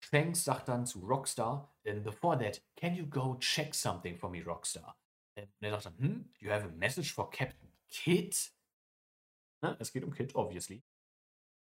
[0.03, 4.43] Shanks sagt dann zu Rockstar, um, before that, can you go check something for me,
[4.43, 4.97] Rockstar?
[5.35, 8.35] Und er sagt dann, hm, you have a message for Captain Kidd?
[9.61, 10.83] Na, es geht um Kid, obviously.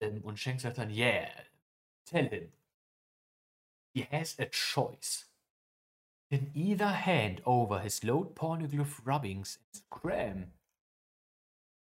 [0.01, 1.31] Um, und Shanks sagt dann, yeah,
[2.05, 2.53] tell him.
[3.95, 5.34] He has a choice.
[6.31, 10.53] Can either hand over his load pornoglyph rubbings and scram,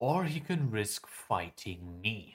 [0.01, 2.34] or he can risk fighting me.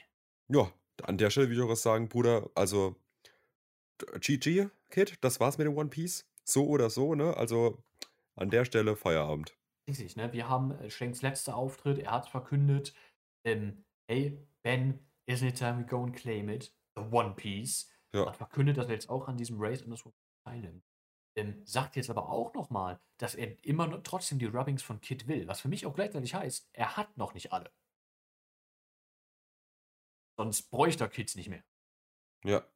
[0.49, 0.71] Ja,
[1.03, 2.49] an der Stelle würde ich auch was sagen, Bruder.
[2.55, 2.95] Also,
[4.19, 6.25] GG, Kid, das war's mit dem One Piece.
[6.43, 7.35] So oder so, ne?
[7.37, 7.81] Also,
[8.35, 9.57] an der Stelle Feierabend.
[9.87, 10.31] Richtig, ne?
[10.33, 12.93] Wir haben äh, Shanks letzter Auftritt, er hat verkündet,
[13.45, 14.99] ähm, hey, Ben,
[15.29, 16.73] isn't it time we go and claim it?
[16.95, 17.89] The One Piece.
[18.13, 18.27] Ja.
[18.27, 20.03] Hat verkündet, dass er jetzt auch an diesem Race in das
[20.45, 20.83] teilnimmt.
[21.35, 25.27] Ähm, sagt jetzt aber auch nochmal, dass er immer noch trotzdem die Rubbings von Kid
[25.27, 27.71] will, was für mich auch gleichzeitig heißt, er hat noch nicht alle.
[30.37, 31.63] Sonst bräuchte er Kids nicht mehr.
[32.43, 32.67] Ja.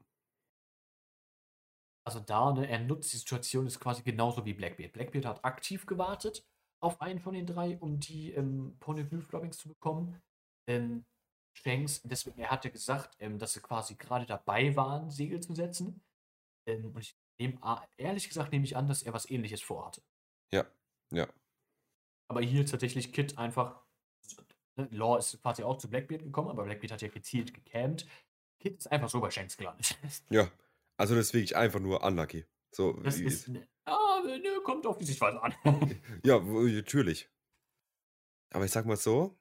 [2.06, 4.94] Also da, ne, er nutzt die Situation, ist quasi genauso wie Blackbeard.
[4.94, 6.48] Blackbeard hat aktiv gewartet
[6.80, 10.22] auf einen von den drei, um die ähm, Poneglyph-Rubbings zu bekommen.
[10.68, 11.06] Ähm,
[11.54, 16.04] Shanks, deswegen, er hatte gesagt, ähm, dass sie quasi gerade dabei waren, Segel zu setzen.
[16.68, 17.60] Ähm, und ich nehme,
[17.98, 20.02] ehrlich gesagt, nehme ich an, dass er was ähnliches vorhatte.
[20.52, 20.66] Ja,
[21.12, 21.28] ja.
[22.30, 23.82] Aber hier tatsächlich Kit einfach,
[24.76, 28.06] ne, Law ist quasi auch zu Blackbeard gekommen, aber Blackbeard hat ja gezielt gecampt.
[28.60, 29.98] Kit ist einfach so bei Shanks gelandet.
[30.30, 30.52] Ja.
[31.00, 32.46] Also das ist wirklich einfach nur unlucky.
[32.72, 35.54] So, Das ist, ne, ah, ne, kommt auf die Sichtweise an.
[36.24, 37.30] ja, natürlich.
[38.52, 39.38] Aber ich sag mal so,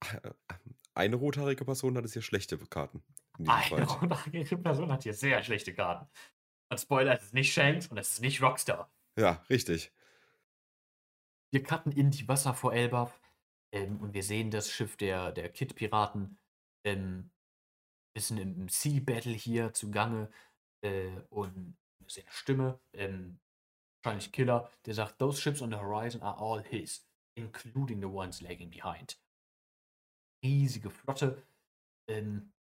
[0.94, 3.02] eine rothaarige Person hat es hier schlechte Karten.
[3.38, 6.08] Eine rothaarige Person hat hier sehr schlechte Karten.
[6.72, 8.90] Und Spoiler, es ist nicht Shanks und es ist nicht Rockstar.
[9.18, 9.92] Ja, richtig.
[11.50, 13.20] Wir cutten in die Wasser vor Elbaf
[13.72, 16.38] ähm, und wir sehen das Schiff der, der Kid-Piraten
[16.86, 17.30] ähm,
[18.14, 20.30] bisschen im, im Sea Battle hier zugange
[20.82, 23.38] äh, und wir sehen eine Stimme, ähm,
[24.02, 28.40] wahrscheinlich Killer, der sagt, those ships on the horizon are all his, including the ones
[28.40, 29.20] lagging behind.
[30.42, 31.42] Riesige Flotte.
[32.08, 32.54] Ähm,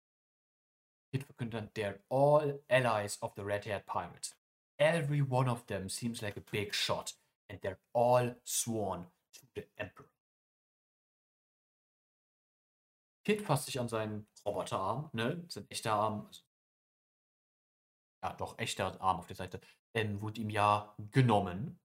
[1.11, 4.35] Kid verkündet dann, they're all allies of the red-haired pirates.
[4.79, 7.13] Every one of them seems like a big shot,
[7.49, 10.09] and they're all sworn to the Emperor.
[13.23, 15.43] Kid fasst sich an seinen Roboterarm, ne?
[15.47, 16.25] Sein echter Arm.
[16.25, 16.41] also-
[18.23, 19.59] Ja, doch, echter Arm auf der Seite.
[19.93, 21.79] Ähm, wurde ihm ja genommen.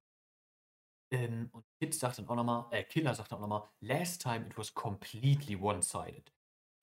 [1.10, 4.46] Ähm, und Kid sagt dann auch nochmal, äh, Killer sagt dann auch nochmal, last time
[4.46, 6.32] it was completely one-sided.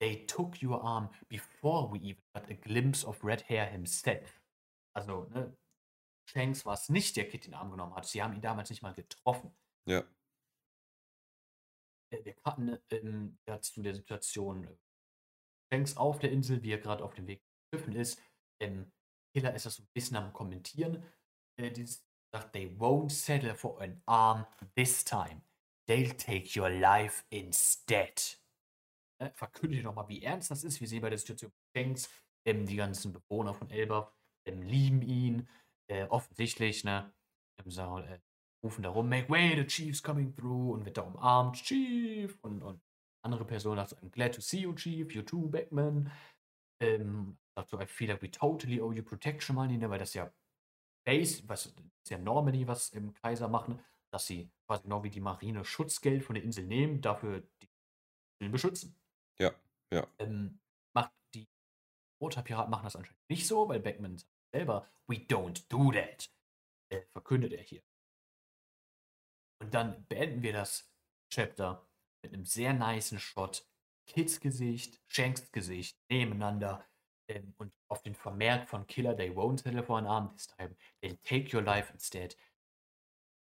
[0.00, 4.42] They took your arm before we even got a glimpse of Red Hair himself.
[4.94, 5.56] Also, ne,
[6.28, 8.06] Shanks war es nicht, der Kid den Arm genommen hat.
[8.06, 9.54] Sie haben ihn damals nicht mal getroffen.
[9.86, 10.04] Ja.
[12.10, 14.76] Äh, wir hatten ähm, ja, zu der Situation äh,
[15.72, 18.20] Shanks auf der Insel, wie er gerade auf dem Weg zu Schiffen ist.
[18.60, 18.92] Ähm,
[19.34, 21.04] Killer ist das so ein bisschen am Kommentieren.
[21.58, 25.42] Äh, dieses sagt, they won't settle for an arm this time.
[25.88, 28.38] They'll take your life instead.
[29.20, 30.80] Äh, verkündet nochmal, wie ernst das ist.
[30.80, 32.10] Wir sehen bei der Situation Shanks,
[32.46, 34.12] ähm, die ganzen Bewohner von Elbaf
[34.46, 35.48] ähm, lieben ihn.
[35.88, 37.12] Äh, offensichtlich, ne?
[37.58, 38.20] Ähm, sagen, äh,
[38.64, 42.62] rufen da rum, make way, the chief's coming through und wird da umarmt, Chief und,
[42.62, 42.80] und
[43.22, 46.10] andere Personen sagt so, I'm glad to see you, Chief, you too, Backman.
[46.80, 50.14] Ähm, sagt so, I feel like we totally owe you protection money, ne, weil das
[50.14, 50.32] ja
[51.06, 53.78] Base, was ist ja Normandy, was im Kaiser machen,
[54.10, 57.68] dass sie quasi genau wie die Marine Schutzgeld von der Insel nehmen, dafür die
[58.40, 58.96] Insel beschützen.
[59.38, 59.52] Ja,
[59.92, 60.06] ja.
[60.18, 60.60] Ähm,
[60.94, 61.48] macht die
[62.20, 66.30] Roter-Piraten machen das anscheinend nicht so, weil Backman sagt selber, we don't do that.
[66.90, 67.82] Äh, verkündet er hier.
[69.60, 70.92] Und dann beenden wir das
[71.30, 71.88] Chapter
[72.22, 73.66] mit einem sehr niceen Shot
[74.06, 76.84] Kids Gesicht, Shanks Gesicht nebeneinander
[77.28, 81.56] ähm, und auf den Vermerk von Killer, they won't telephone arm this time, they'll take
[81.56, 82.36] your life instead.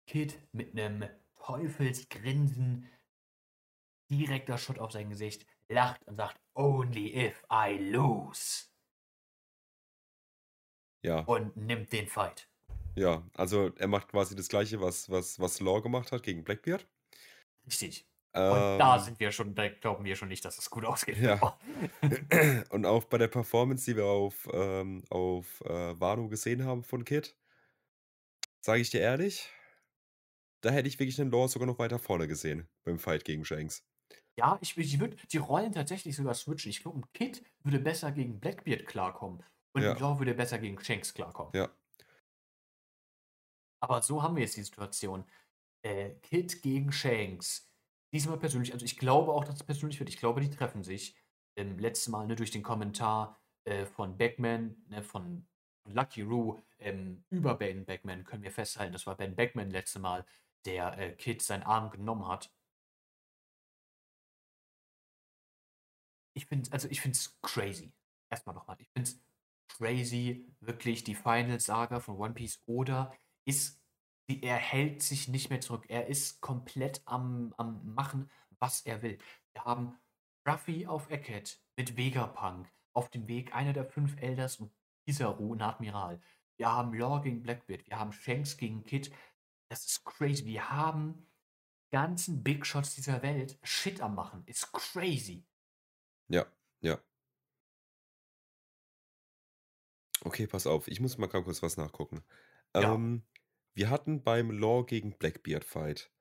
[0.06, 2.90] Kid mit einem Teufelsgrinsen,
[4.10, 8.66] direkter Shot auf sein Gesicht, lacht und sagt, only if I lose.
[11.04, 11.20] Ja.
[11.26, 12.50] Und nimmt den Fight.
[12.96, 16.88] Ja, also er macht quasi das gleiche, was, was, was Law gemacht hat gegen Blackbeard.
[17.66, 18.08] Richtig.
[18.48, 21.18] Und da Ähm, sind wir schon, da glauben wir schon nicht, dass es gut ausgeht.
[21.18, 21.44] Ja.
[22.70, 27.06] Und auch bei der Performance, die wir auf, ähm, auf äh, Wano gesehen haben von
[27.06, 27.36] Kid,
[28.62, 29.50] sage ich dir ehrlich,
[30.62, 33.86] da hätte ich wirklich den Law sogar noch weiter vorne gesehen beim Fight gegen Shanks.
[34.38, 36.72] Ja, ich, ich würde die Rollen tatsächlich sogar switchen.
[36.72, 39.44] Ich glaube, ein Kid würde besser gegen Blackbeard klarkommen.
[39.76, 39.94] Und Ja.
[39.94, 41.52] ein Law würde besser gegen Shanks klarkommen.
[41.56, 41.70] Ja.
[43.82, 45.26] Aber so haben wir jetzt die Situation.
[45.86, 47.70] Äh, Kid gegen Shanks.
[48.14, 50.10] Diesmal persönlich, also ich glaube auch, dass es persönlich wird.
[50.10, 51.16] Ich glaube, die treffen sich.
[51.56, 55.46] Ähm, letztes Mal ne, durch den Kommentar äh, von Beckman, ne, von
[55.86, 58.94] Lucky Roo, ähm, über Ben Beckman können wir festhalten.
[58.94, 60.26] Das war Ben Beckman letzte Mal,
[60.66, 62.52] der äh, Kid seinen Arm genommen hat.
[66.36, 67.94] Ich finde, also ich finde es crazy.
[68.30, 68.78] Erstmal nochmal.
[68.80, 69.22] Ich finde es
[69.68, 73.14] crazy, wirklich die Final Saga von One Piece oder
[73.46, 73.82] ist,
[74.28, 75.86] sie- er hält sich nicht mehr zurück.
[75.90, 78.30] Er ist komplett am, am machen,
[78.60, 79.18] was er will.
[79.54, 79.98] Wir haben
[80.48, 84.72] Ruffy auf Eckhead mit Vegapunk auf dem Weg, einer der fünf Elders und
[85.06, 86.22] Kizaru, ein Admiral.
[86.58, 89.12] Wir haben Law gegen Blackbeard, wir haben Shanks gegen Kid.
[89.70, 90.46] Das ist crazy.
[90.46, 91.28] Wir haben
[91.92, 94.44] ganzen Big Shots dieser Welt Shit am machen.
[94.46, 95.44] Ist crazy.
[96.30, 96.46] Ja,
[96.82, 97.04] ja.
[100.26, 102.24] Okay, pass auf, ich muss mal ganz kurz was nachgucken.
[102.76, 102.94] Ja.
[102.96, 103.24] Ähm,
[103.74, 106.12] wir hatten beim Law gegen Blackbeard Fight,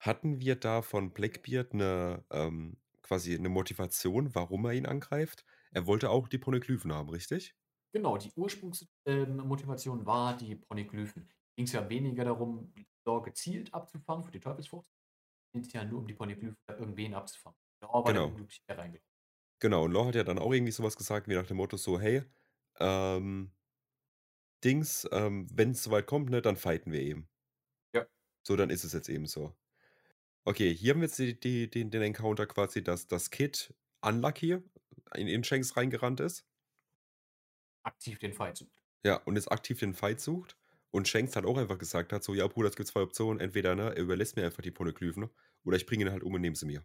[0.00, 5.44] hatten wir da von Blackbeard eine, ähm, quasi eine Motivation, warum er ihn angreift?
[5.72, 7.56] Er wollte auch die Poneglyphen haben, richtig?
[7.94, 11.28] Genau, die Ursprungsmotivation war die Poneglyphen.
[11.56, 12.72] Ging es ja weniger darum,
[13.06, 14.88] Law gezielt abzufangen für die Teufelsfrucht.
[15.52, 17.56] Ging es ja nur um die Poneglyphen irgendwen abzufangen.
[17.82, 18.26] Der Genau.
[18.28, 19.02] unglückliche der reingeht.
[19.60, 21.98] Genau, und Law hat ja dann auch irgendwie sowas gesagt, wie nach dem Motto so,
[21.98, 22.22] hey,
[22.78, 23.52] ähm,
[24.64, 27.28] Dings, ähm, wenn es soweit kommt, ne, dann fighten wir eben.
[27.92, 28.06] Ja.
[28.46, 29.54] So, dann ist es jetzt eben so.
[30.44, 34.58] Okay, hier haben wir jetzt die, die, den, den Encounter quasi, dass das Kid Unlucky
[35.14, 36.46] in, in Shanks reingerannt ist.
[37.84, 38.82] Aktiv den Fight sucht.
[39.04, 40.56] Ja, und jetzt aktiv den Fight sucht.
[40.90, 43.40] Und Shanks hat auch einfach gesagt hat, so, ja Bruder, es gibt zwei Optionen.
[43.40, 45.28] Entweder, ne, er überlässt mir einfach die Poneglyphen
[45.64, 46.84] oder ich bringe ihn halt um und nehme sie mir.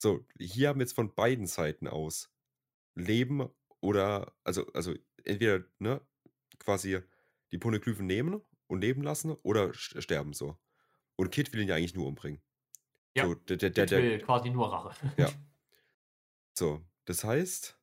[0.00, 2.32] So, hier haben wir jetzt von beiden Seiten aus
[2.94, 4.94] Leben oder, also, also
[5.24, 6.06] entweder, ne,
[6.58, 7.00] quasi
[7.52, 10.58] die Poneglyphen nehmen und leben lassen oder st- sterben so.
[11.16, 12.42] Und Kid will ihn ja eigentlich nur umbringen.
[13.16, 14.94] Ja, So, der, der, der, der, will quasi nur Rache.
[15.18, 15.34] Ja.
[16.54, 17.78] so, das heißt,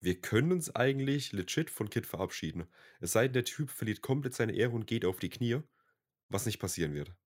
[0.00, 2.68] wir können uns eigentlich legit von Kid verabschieden.
[3.00, 5.62] Es sei denn, der Typ verliert komplett seine Ehre und geht auf die Knie,
[6.28, 7.16] was nicht passieren wird.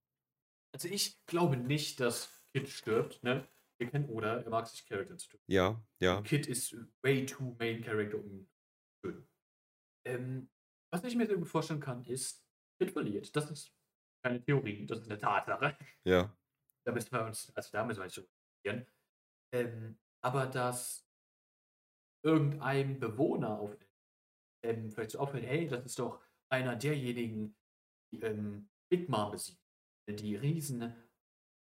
[0.73, 3.49] Also ich glaube nicht, dass Kid stirbt, ne?
[3.81, 5.41] Wir kennen Oda, er mag sich Charakter zu tun.
[5.47, 8.49] Ja, ja, Kid ist way too main character, um
[9.03, 9.29] zu töten.
[10.07, 10.51] Ähm,
[10.93, 12.45] was ich mir sehr gut vorstellen kann, ist,
[12.81, 13.35] Kid verliert.
[13.37, 13.73] Das ist
[14.25, 15.77] keine Theorie, das ist eine Tatsache.
[16.05, 16.35] ja,
[16.87, 18.87] Da müssen wir uns, also da müssen wir uns diskutieren.
[19.53, 21.07] Ähm, aber dass
[22.25, 23.77] irgendein Bewohner auf
[24.65, 26.21] ähm, vielleicht so auffällt, hey, das ist doch
[26.51, 27.55] einer derjenigen,
[28.11, 29.63] die ähm, Big Mom besiegt.
[30.09, 30.95] Die Riesen,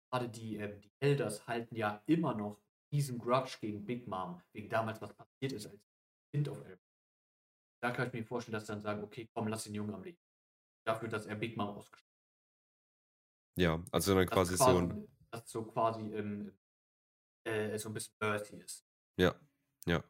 [0.10, 2.60] gerade die, ähm, die Elders halten ja immer noch
[2.92, 5.82] diesen Grudge gegen Big Mom, wegen damals, was passiert ist als
[6.34, 6.80] Kind auf Elb.
[7.82, 10.04] Da kann ich mir vorstellen, dass sie dann sagen, okay, komm, lass den Jungen am
[10.04, 10.20] Leben.
[10.86, 12.08] Dafür, dass er Big Mom ausgeschlossen
[13.58, 13.84] ja.
[13.92, 14.34] Also dann hat.
[14.34, 15.08] quasi Dass so ein.
[15.32, 16.58] Dass so quasi ähm,
[17.44, 18.88] äh, so ein bisschen Mercy ist.
[19.20, 19.36] Ja,
[19.86, 20.04] ja,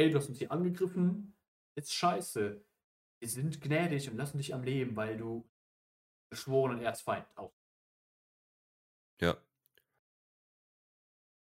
[0.00, 1.36] Ey, du hast uns hier angegriffen,
[1.76, 2.64] ist scheiße.
[3.20, 5.46] Wir sind gnädig und lassen dich am Leben, weil du
[6.30, 7.52] geschworenen Erzfeind auch.
[9.20, 9.36] Ja,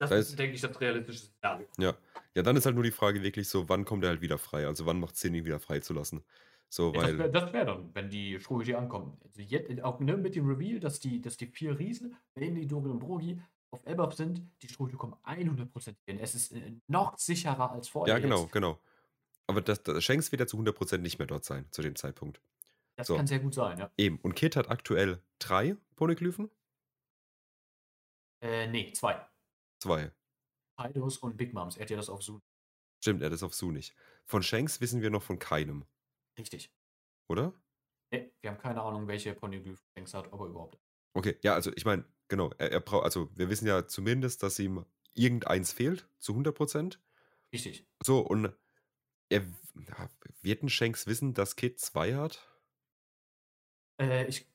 [0.00, 1.66] Das Das ist, heißt- denke ich, das realistische Szenario.
[1.78, 1.94] ja.
[2.36, 4.66] Ja, dann ist halt nur die Frage wirklich so, wann kommt er halt wieder frei?
[4.66, 6.24] Also wann macht Sinn, ihn wieder freizulassen?
[6.68, 9.16] So, Ja, das wäre wär dann, wenn die hier ankommen.
[9.22, 12.90] Also jetzt, auch ne, mit dem Reveal, dass die, dass die vier Riesen, Bailey, Dorin
[12.90, 16.18] und Brogi, auf Elbaf sind, die Strohhüte kommen 100% hin.
[16.18, 18.14] Es ist äh, noch sicherer als vorher.
[18.16, 18.52] Ja, genau, jetzt.
[18.52, 18.80] genau.
[19.46, 22.40] Aber das, das Shanks wird ja zu 100% nicht mehr dort sein, zu dem Zeitpunkt.
[22.96, 23.14] Das So.
[23.16, 23.90] kann sehr gut sein, ja.
[23.96, 24.18] Eben.
[24.22, 26.50] Und Kid hat aktuell drei Poneglyphen?
[28.44, 29.26] Äh, nee, zwei.
[29.80, 30.12] Zwei.
[30.78, 31.76] Kaidos und Big Moms.
[31.76, 32.42] Er hat ja das auf Zoom.
[33.02, 33.96] Stimmt, er hat das auf Su nicht.
[34.26, 35.86] Von Shanks wissen wir noch von keinem,
[36.38, 36.70] Richtig.
[37.28, 37.54] oder?
[38.10, 40.78] Nee, wir haben keine Ahnung, welche Ponyglyph Shanks hat, aber überhaupt.
[41.14, 42.50] Okay, ja, also ich meine, genau.
[42.58, 44.84] Er, er braucht, also wir wissen ja zumindest, dass ihm
[45.14, 47.00] irgendeins fehlt, zu 100 Prozent.
[47.52, 47.86] Richtig.
[48.02, 48.52] So, und
[49.30, 50.10] er ja,
[50.42, 52.46] wird ein Shanks wissen, dass Kid 2 hat?
[54.00, 54.46] Äh, ich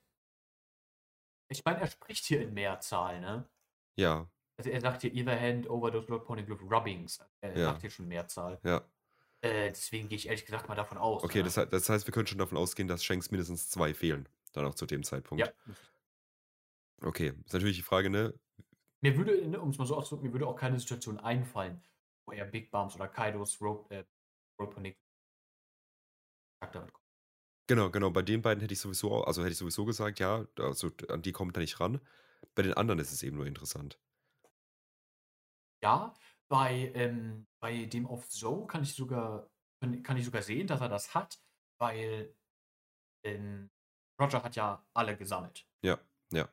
[1.48, 3.48] ich meine, er spricht hier in Mehrzahl, ne?
[3.96, 4.30] Ja.
[4.56, 7.18] Also er sagt hier Either Hand, Overdose, Lord Poneglyph, Rubbings.
[7.40, 7.64] Er Ja.
[7.66, 8.60] sagt hier schon Mehrzahl.
[8.62, 8.84] Ja.
[9.42, 11.24] Äh, deswegen gehe ich ehrlich gesagt mal davon aus.
[11.24, 11.44] Okay, ne?
[11.44, 14.28] das, das heißt, wir können schon davon ausgehen, dass Shanks mindestens zwei fehlen.
[14.52, 15.46] Dann auch zu dem Zeitpunkt.
[15.46, 15.52] Ja.
[17.02, 18.34] Okay, ist natürlich die Frage, ne?
[19.02, 21.80] Mir würde, ne, um es mal so auszudrücken, mir würde auch keine Situation einfallen,
[22.26, 24.04] wo er Big Bums oder Kaidos Rope, äh,
[24.60, 24.98] Rope Poneglyph
[26.60, 27.06] damit kommt.
[27.66, 28.10] Genau, genau.
[28.10, 31.32] Bei den beiden hätte ich sowieso, also hätte ich sowieso gesagt, ja, also an die
[31.32, 32.00] kommt er nicht ran.
[32.54, 33.98] Bei den anderen ist es eben nur interessant.
[35.82, 36.14] Ja,
[36.48, 40.90] bei, ähm, bei dem auf Zoe kann ich sogar kann, ich sogar sehen, dass er
[40.90, 41.40] das hat,
[41.78, 42.36] weil
[43.24, 43.70] ähm,
[44.20, 45.66] Roger hat ja alle gesammelt.
[45.82, 46.00] Ja,
[46.32, 46.52] ja,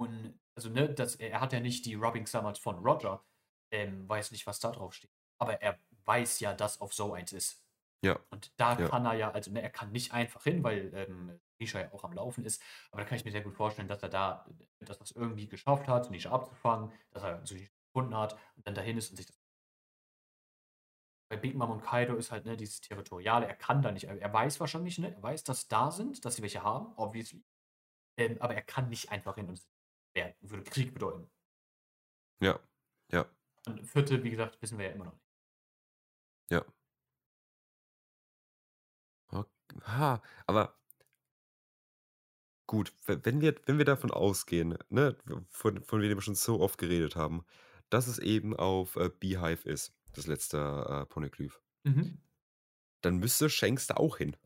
[0.00, 3.24] Und also ne, das, er hat ja nicht die Rubbing Summers von Roger,
[3.72, 5.12] ähm, weiß nicht, was da drauf steht.
[5.38, 7.64] Aber er weiß ja, dass auf Zoe eins ist.
[8.02, 8.88] ja, Und da Ja.
[8.88, 12.04] kann er ja, also ne, er kann nicht einfach hin, weil ähm, Nisha ja auch
[12.04, 12.62] am Laufen ist.
[12.90, 14.46] Aber da kann ich mir sehr gut vorstellen, dass er da,
[14.80, 18.74] dass das irgendwie geschafft hat, Nisha abzufangen, dass er so Nisha gefunden hat und dann
[18.74, 19.40] dahin ist und sich das.
[21.30, 24.32] Bei Big Mom und Kaido ist halt ne, dieses Territoriale, er kann da nicht, er
[24.32, 27.44] weiß wahrscheinlich, ne, er weiß, dass da sind, dass sie welche haben, obviously.
[28.18, 29.68] Ähm, aber er kann nicht einfach hin und es
[30.14, 31.30] wär, würde Krieg bedeuten.
[32.40, 32.60] ja,
[33.12, 33.26] ja,
[33.66, 35.24] Und vierte, wie gesagt, wissen wir ja immer noch nicht.
[36.50, 36.64] ja.
[39.28, 39.50] Ok-
[39.86, 40.78] Ha, aber
[42.66, 45.16] gut, we- wenn wir, wenn wir davon ausgehen, ne,
[45.50, 47.44] von, von dem wir schon so oft geredet haben,
[47.90, 52.18] dass es eben auf äh, Beehive ist, das letzte äh, Poneglyph, Mhm.
[53.02, 54.36] dann müsste Shanks da auch hin.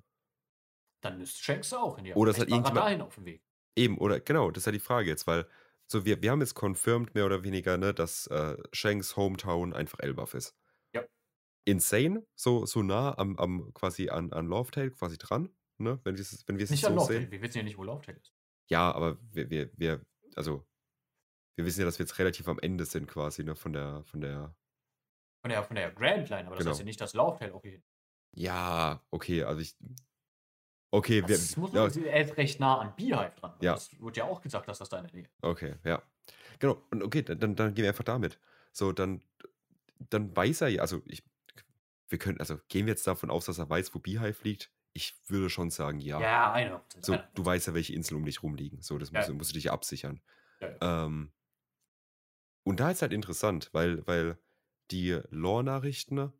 [1.02, 2.06] Dann müsste Shanks da auch hin.
[2.06, 2.16] Ja.
[2.16, 3.42] Oder es Vielleicht hat war er irgendjemand- dahin auf dem Weg.
[3.76, 5.46] Eben, oder genau, das ist ja die Frage jetzt, weil
[5.86, 10.00] so wir, wir haben jetzt confirmed mehr oder weniger, ne, dass äh, Shanks Hometown einfach
[10.00, 10.56] Elbaf ist.
[10.92, 11.04] Ja.
[11.64, 15.48] Insane, so, so nah am, am quasi an, an Lovetail quasi dran,
[15.78, 17.22] ne, wenn wir es wenn wir es Nicht so Lovetail.
[17.22, 17.30] sehen.
[17.30, 18.32] Wir wissen ja nicht, wo Lovetail ist.
[18.70, 20.04] Ja, aber wir, wir, wir,
[20.36, 20.66] also
[21.56, 24.20] wir wissen ja, dass wir jetzt relativ am Ende sind quasi, ne, von der, von
[24.20, 24.54] der,
[25.40, 26.70] Von der, von der Grand Line, aber das Genau.
[26.70, 27.82] heißt ja nicht, dass Lovetail auch hier
[28.36, 29.74] ja, okay, also ich,
[30.90, 33.54] okay, wir, Das muss ja, er ist recht nah an Beehive dran.
[33.60, 33.72] Ja.
[33.72, 35.32] Das wurde ja auch gesagt, dass das da in der Nähe ist.
[35.42, 36.02] Okay, ja.
[36.58, 38.38] Genau, und okay, dann, dann, dann gehen wir einfach damit.
[38.72, 39.22] So, dann,
[40.10, 41.22] dann weiß er ja, also ich,
[42.08, 44.70] wir können, also gehen wir jetzt davon aus, dass er weiß, wo Beehive liegt?
[44.92, 46.20] Ich würde schon sagen, ja.
[46.20, 46.82] Ja, einer.
[47.00, 48.82] So, du weißt ja, welche Inseln um dich rumliegen.
[48.82, 49.18] So, das Ja.
[49.18, 50.20] musst, du- musst du dich ja absichern.
[50.60, 51.06] Ja, ja.
[51.06, 51.32] Ähm,
[52.64, 54.38] und da ist halt interessant, weil, weil
[54.90, 56.32] die Lore-Nachrichten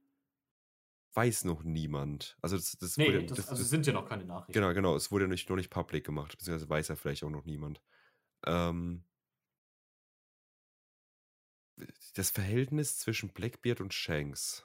[1.14, 2.36] weiß noch niemand.
[2.42, 4.52] Also das, das Nee, wurde, das, das, also sind ja noch keine Nachrichten.
[4.52, 4.94] Genau, genau.
[4.94, 7.80] Es wurde nicht, noch nicht public gemacht, beziehungsweise weiß ja vielleicht auch noch niemand.
[8.46, 9.04] Ähm,
[12.14, 14.64] das Verhältnis zwischen Blackbeard und Shanks.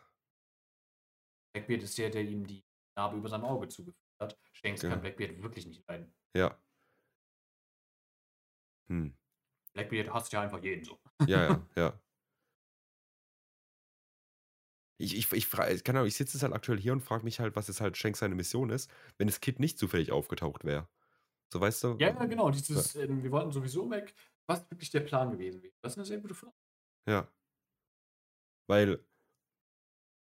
[1.53, 2.63] Blackbeard ist der, der ihm die
[2.95, 4.37] Narbe über sein Auge zugefügt hat.
[4.51, 4.93] Shanks Genau.
[4.93, 6.13] kann Blackbeard wirklich nicht leiden.
[6.35, 6.57] Ja.
[8.87, 9.15] Hm.
[9.73, 10.99] Blackbeard hasst ja einfach jeden so.
[11.25, 11.99] Ja, ja, ja.
[14.99, 17.39] Ich, ich, ich, fra- keine Ahnung, ich sitze jetzt halt aktuell hier und frage mich
[17.39, 20.87] halt, was jetzt halt Shanks seine Mission ist, wenn das Kid nicht zufällig aufgetaucht wäre.
[21.51, 21.87] So weißt du?
[21.99, 22.49] Ja, ja, genau.
[22.51, 24.13] Dieses, ähm, wir wollten sowieso weg.
[24.47, 25.73] Was wirklich der Plan gewesen wäre.
[25.81, 26.53] Das ist eine sehr gute Frage.
[27.07, 27.27] Ja.
[28.67, 29.03] Weil.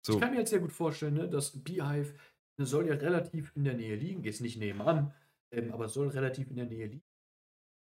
[0.04, 2.14] So, Ich kann mir jetzt sehr gut vorstellen, ne, dass Beehive
[2.66, 5.14] soll ja relativ in der Nähe liegen, jetzt nicht nebenan,
[5.52, 7.04] ähm, aber soll relativ in der Nähe liegen.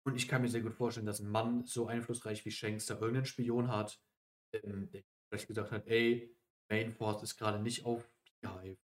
[0.05, 2.95] Und ich kann mir sehr gut vorstellen, dass ein Mann so einflussreich wie Shanks da
[2.95, 4.01] irgendeinen Spion hat,
[4.53, 6.37] ähm, der vielleicht gesagt hat, ey,
[6.71, 8.11] Main Force ist gerade nicht auf
[8.41, 8.79] Beehive,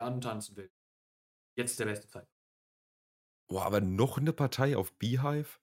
[0.00, 0.70] antanzen will.
[1.56, 2.28] Jetzt ist der beste Zeit.
[3.48, 5.58] boah, aber noch eine Partei auf Beehive?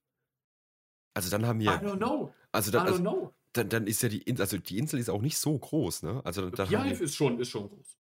[1.13, 1.81] Also dann haben I wir.
[1.81, 2.33] don't know.
[2.51, 3.33] Also I dann, don't also, know.
[3.53, 6.21] dann, dann ist ja die Insel, also die Insel ist auch nicht so groß, ne?
[6.25, 7.97] Also dann, dann Beehive wir ist schon, ist schon groß.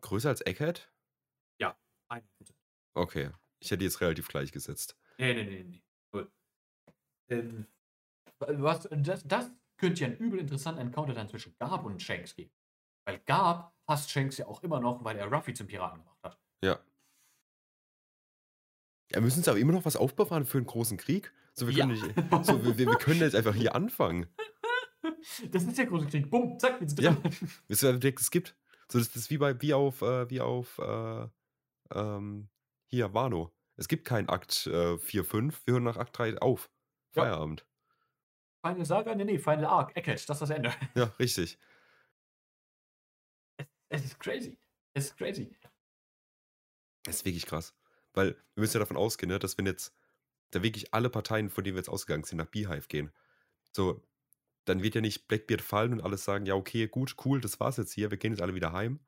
[0.00, 0.90] Größer als Egghead?
[2.10, 2.22] 100%.
[2.94, 3.30] Okay.
[3.60, 4.96] Ich hätte jetzt relativ gleich gesetzt.
[5.18, 5.82] Nee, nee, nee, nee.
[6.12, 6.32] Null.
[7.28, 7.66] Ähm,
[8.38, 12.50] was, das, das könnte ja einen übel interessanten Encounter dann zwischen Garb und Shanks geben.
[13.04, 16.38] Weil Garb hasst Shanks ja auch immer noch, weil er Ruffy zum Piraten gemacht hat.
[16.64, 16.78] Ja.
[19.12, 21.32] Ja, müssen sie aber immer noch was aufbewahren für einen großen Krieg?
[21.54, 21.86] So, wir Ja.
[21.86, 24.26] können, nicht, so, wir, wir wir können jetzt einfach hier anfangen.
[25.50, 26.30] Das ist der große Krieg.
[26.30, 27.12] Bumm, zack, jetzt Ja.
[27.12, 27.32] drin.
[27.68, 28.56] Wisst ihr, wie es gibt?
[28.90, 31.28] So, das, das ist wie bei, wie auf, äh, wie auf, äh,
[31.92, 32.48] ähm,
[32.86, 33.52] hier, Wano.
[33.76, 35.66] Es gibt keinen Akt äh, 4, 5.
[35.66, 36.70] Wir hören nach Akt 3 auf.
[37.14, 37.22] Ja.
[37.22, 37.66] Feierabend.
[38.64, 39.14] Final Saga?
[39.14, 39.96] Nee, nee, Final Arc.
[39.96, 40.72] Eckhead, das ist das Ende.
[40.94, 41.58] Ja, richtig.
[43.88, 44.58] Es ist crazy.
[44.94, 45.50] Es ist crazy.
[47.04, 47.74] Das ist wirklich krass.
[48.14, 49.94] Weil wir müssen ja davon ausgehen, ne, dass wenn jetzt
[50.50, 53.12] da wirklich alle Parteien, von denen wir jetzt ausgegangen sind, nach Beehive gehen.
[53.72, 54.02] So,
[54.68, 57.76] dann wird ja nicht Blackbeard fallen und alles sagen, ja, okay, gut, cool, das war's
[57.76, 59.00] jetzt hier, wir gehen jetzt alle wieder heim.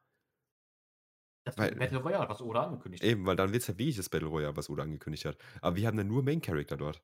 [1.44, 3.10] Das Weil- Battle Royale, was Oda angekündigt hat.
[3.10, 5.38] Eben, weil dann wird es ja wirklich das Battle Royale, was Oda angekündigt hat.
[5.62, 7.02] Aber wir haben dann nur Main Character dort.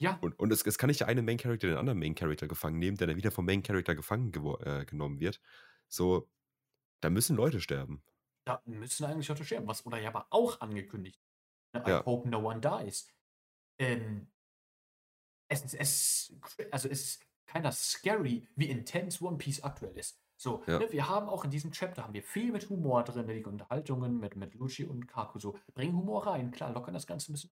[0.00, 2.48] Ja, Und, und es, es kann nicht der eine Main Character den anderen Main Character
[2.48, 4.32] gefangen nehmen, der dann wieder vom Main Character gefangen
[4.64, 5.40] äh, genommen wird.
[5.88, 6.28] So,
[7.02, 8.02] da müssen Leute sterben.
[8.44, 11.20] da müssen eigentlich Leute sterben, was Oda ja aber auch angekündigt
[11.74, 11.86] hat.
[11.86, 11.92] ne?
[11.92, 12.04] I Ja.
[12.04, 13.08] hope no one dies.
[13.78, 14.28] Ähm,
[15.48, 16.34] es es,
[16.70, 20.20] also es ist keiner scary, wie intense One Piece aktuell ist.
[20.36, 20.78] So, Ja.
[20.78, 23.44] ne, wir haben auch in diesem Chapter haben wir viel mit Humor drin, ne, die
[23.44, 25.56] Unterhaltungen mit, mit Lucci und Kaku so.
[25.74, 27.50] Bringen Humor rein, klar, lockern das Ganze ein bisschen.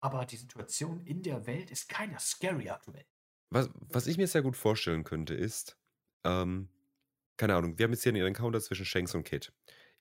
[0.00, 3.06] Aber die Situation in der Welt ist keiner scary aktuell.
[3.50, 5.78] Was, was ich mir sehr gut vorstellen könnte, ist,
[6.24, 6.68] ähm,
[7.36, 9.52] keine Ahnung, wir haben jetzt hier einen Encounter zwischen Shanks und Kid.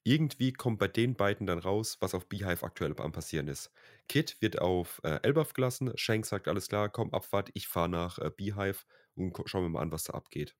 [0.03, 3.71] Irgendwie kommt bei den beiden dann raus, was auf Beehive aktuell am passieren ist.
[4.09, 8.19] Kid wird auf äh, Elbaf gelassen, Shanks sagt, alles klar, komm, Abfahrt, ich fahre nach
[8.19, 8.83] äh, Beehive
[9.15, 10.55] und schauen wir mal an, was da abgeht.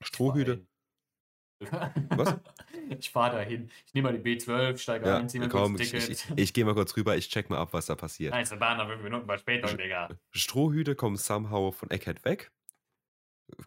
[0.00, 0.66] Strohhüte.
[2.10, 2.36] Was?
[2.98, 3.70] Ich fahre dahin.
[3.86, 6.06] Ich nehme mal die B12, steige Ja, ein, ziehe mir komm, kurz ich, ein ich,
[6.06, 6.30] Ticket.
[6.38, 8.32] ich, ich gehe mal kurz rüber, ich check mal ab, was da passiert.
[8.32, 10.08] Nein, Bahn nach fünf Minuten, mal später, Digga.
[10.30, 12.50] Strohhüte kommen somehow von Egghead weg,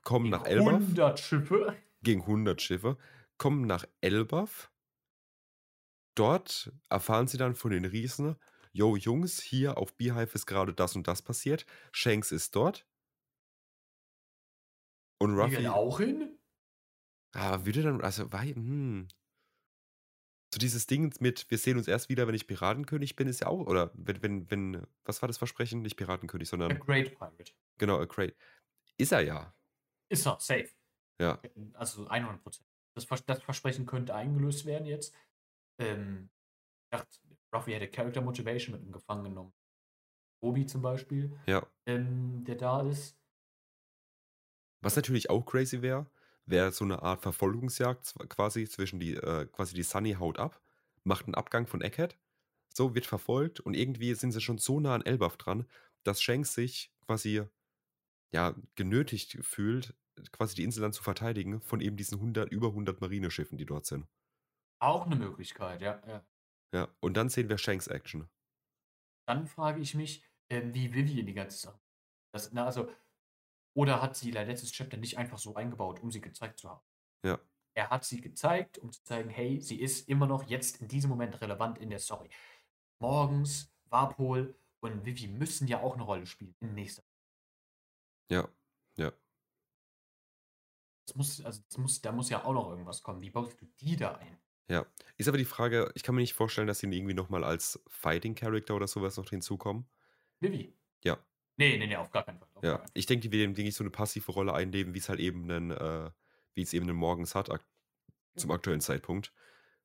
[0.04, 1.76] kommen nach Elbaf 100 Schiffe.
[2.02, 2.98] gegen 100 Schiffe,
[3.38, 4.72] kommen nach Elbaf.
[6.16, 8.36] Dort erfahren sie dann von den Riesen,
[8.72, 11.66] yo Jungs, hier auf Beehive ist gerade das und das passiert.
[11.92, 12.86] Shanks ist dort.
[15.20, 16.38] Und Die Ruffy, gehen auch hin?
[17.34, 19.08] ah, würde dann, also, weil, hm.
[20.54, 23.48] So dieses Ding mit, wir sehen uns erst wieder, wenn ich Piratenkönig bin, ist ja
[23.48, 25.82] auch, oder wenn, wenn, wenn, was war das Versprechen?
[25.82, 27.54] Nicht Piratenkönig, A sondern, Great Pirate.
[27.78, 28.36] genau, a Crate.
[28.98, 29.54] Ist er ja.
[30.10, 30.70] Ist er, safe.
[31.20, 31.42] Ja,
[31.74, 32.68] Also 100 Prozent.
[32.96, 35.14] Das, Vers- das Versprechen könnte eingelöst werden jetzt.
[35.80, 36.30] Ähm,
[36.86, 37.20] ich dachte,
[37.54, 39.54] Ruffy hätte Character Motivation mit ihm gefangen genommen.
[40.42, 41.66] Obi zum Beispiel, ja.
[41.88, 43.18] ähm, der da ist.
[44.86, 46.06] Was natürlich auch crazy wäre,
[46.46, 50.62] wäre so eine Art Verfolgungsjagd quasi zwischen die, äh, quasi die Sunny haut ab,
[51.04, 52.20] macht einen Abgang von Egghead,
[52.72, 55.66] so wird verfolgt und irgendwie sind sie schon so nah an Elbaf dran,
[56.04, 57.42] dass Shanks sich quasi
[58.32, 59.96] ja genötigt fühlt,
[60.32, 63.88] quasi die Insel dann zu verteidigen von eben diesen 100, über 100 Marineschiffen, die dort
[63.88, 64.06] sind.
[64.78, 66.00] Auch eine Möglichkeit, ja.
[66.06, 66.24] ja.
[66.76, 68.30] Ja, und dann sehen wir Shanks Action.
[69.28, 71.80] Dann frage ich mich, ähm, wie Vivian die ganze Sache.
[72.32, 72.88] Das, na, also,
[73.76, 76.84] oder hat sie letztes Chapter nicht einfach so eingebaut, um sie gezeigt zu haben?
[77.24, 77.40] Ja,
[77.76, 81.10] Er hat sie gezeigt, um zu zeigen, hey, sie ist immer noch jetzt in diesem
[81.10, 82.30] Moment relevant in der Story.
[83.00, 87.04] Morgens, Warpol und Vivi müssen ja auch eine Rolle spielen in nächster.
[88.30, 88.48] ja,
[88.98, 89.12] ja.
[91.08, 93.22] Das muss, also das muss, da muss ja auch noch irgendwas kommen.
[93.22, 94.38] Wie baust du die da ein?
[94.70, 94.86] Ja,
[95.18, 98.34] ist aber die Frage, ich kann mir nicht vorstellen, dass sie irgendwie nochmal als Fighting
[98.36, 99.88] Character oder sowas noch hinzukommen.
[100.42, 100.74] Vivi?
[101.04, 101.18] Ja,
[101.58, 102.48] Nee, nee, nee, auf gar keinen Fall.
[102.64, 105.10] Ja, keinen ich denke, die werden denke ich, so eine passive Rolle einnehmen, wie es
[105.10, 106.12] halt eben einen, äh,
[106.54, 107.66] wie es eben einen Morgens hat, ak
[108.36, 109.34] zum aktuellen Zeitpunkt.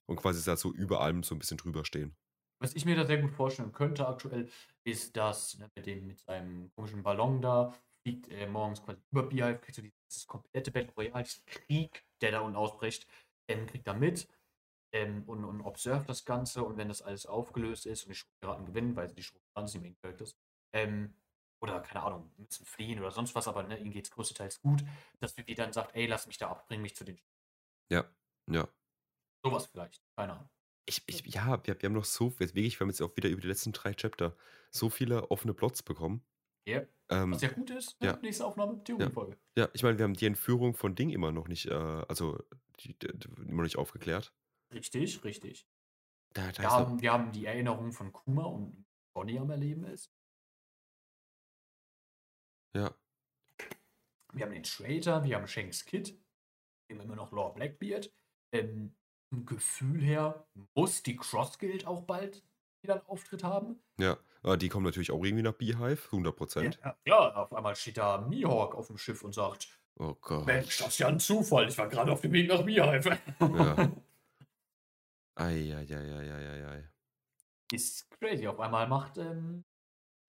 [0.07, 2.16] Und quasi da so über allem so ein bisschen drüber stehen.
[2.59, 4.51] Was ich mir da sehr gut vorstellen könnte aktuell,
[4.83, 9.23] ist, dass ne, mit, dem, mit seinem komischen Ballon da fliegt er morgens quasi über
[9.23, 13.07] Beehive, kriegt so dieses komplette Battle Royale, diesen Krieg, der da unten ausbricht,
[13.49, 14.27] ähm, kriegt da mit
[14.93, 18.66] ähm, und, und observe das Ganze und wenn das alles aufgelöst ist und die Schurkenpiraten
[18.66, 20.37] gewinnen, weil sie die Schurkenpiraten sind, die Main Characters,
[20.73, 21.14] ähm,
[21.61, 24.83] oder keine Ahnung, müssen fliehen oder sonst was, aber ne, ihnen geht es größtenteils gut,
[25.19, 27.19] dass Vivi dann sagt, ey, lass mich da ab, bring mich zu den
[27.91, 28.05] Ja,
[28.51, 28.69] ja.
[29.43, 30.49] Sowas vielleicht, keine Ahnung.
[30.87, 33.29] Ich, ich, ja, wir, wir haben noch so, jetzt wirklich, wir haben jetzt auch wieder
[33.29, 34.35] über die letzten drei Chapter
[34.71, 36.25] so viele offene Plots bekommen.
[36.67, 36.83] Ja.
[37.11, 38.09] Ähm, Was ja gut ist, ne?
[38.09, 38.19] ja.
[38.23, 39.37] nächste Aufnahme, Theoriefolge.
[39.57, 42.39] ja, ich meine, wir haben die Entführung von Ding immer noch nicht, äh, also
[42.81, 44.33] die, die, die, immer noch nicht aufgeklärt.
[44.73, 45.67] Richtig, richtig.
[46.33, 50.13] Da, da Wir haben, wir haben die Erinnerung von Kuma und Bonnie am Erleben ist.
[52.77, 52.95] Ja,
[54.33, 56.18] Wir haben den Traitor, wir haben Shanks Kid,
[56.89, 58.12] wir haben immer noch Lord Blackbeard.
[58.53, 58.95] Ähm,
[59.33, 62.43] vom Gefühl her muss die Cross Guild auch bald
[62.83, 63.81] wieder einen Auftritt haben.
[63.99, 64.18] ja.
[64.43, 66.81] Aber die kommen natürlich auch irgendwie nach Beehive, 100 Prozent.
[66.83, 69.68] Ja, ja, auf einmal steht da Mihawk auf dem Schiff und sagt:
[69.99, 70.47] Oh Gott.
[70.47, 73.18] Mensch, das ist ja ein Zufall, ich war gerade auf dem Weg nach Beehive.
[73.39, 73.93] Ja.
[75.35, 76.89] Eieieiei.
[77.71, 78.47] Ist crazy.
[78.49, 79.64] Auf einmal macht, ähm,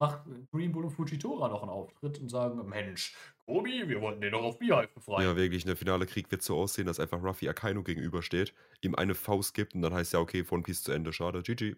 [0.02, 4.32] macht Green Bull und Fujitora noch einen Auftritt und sagen: Mensch, Kobi, wir wollten den
[4.34, 5.30] doch auf Beehive befreien.
[5.30, 9.16] Ja, wirklich, der finale Krieg wird so aussehen, dass einfach Ruffy Akainu gegenübersteht, ihm eine
[9.16, 11.76] Faust gibt und dann heißt ja, okay, One Piece zu Ende, schade, GG.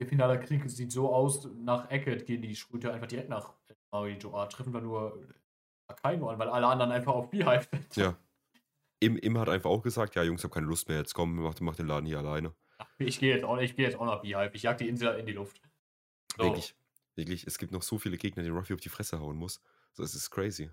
[0.00, 3.52] Der finale Krieg sieht so aus, nach Eckert gehen die Schröter einfach direkt nach
[3.90, 5.20] Marijoa, treffen wir nur
[5.88, 7.96] Akainu an, weil alle anderen einfach auf Beehive sind.
[7.96, 8.16] Ja.
[9.00, 11.34] Im, Im hat einfach auch gesagt, ja, Jungs, ich hab keine Lust mehr, jetzt komm,
[11.42, 12.54] mach, mach den Laden hier alleine.
[12.98, 15.26] Ich gehe jetzt, auch- ich geh jetzt auch nach Beehive, ich jag die Insel in
[15.26, 15.60] die Luft.
[16.36, 16.44] So.
[16.44, 16.76] Wirklich.
[17.18, 19.60] Wirklich, es gibt noch so viele Gegner, die Ruffy auf die Fresse hauen muss.
[19.92, 20.70] So, es ist crazy.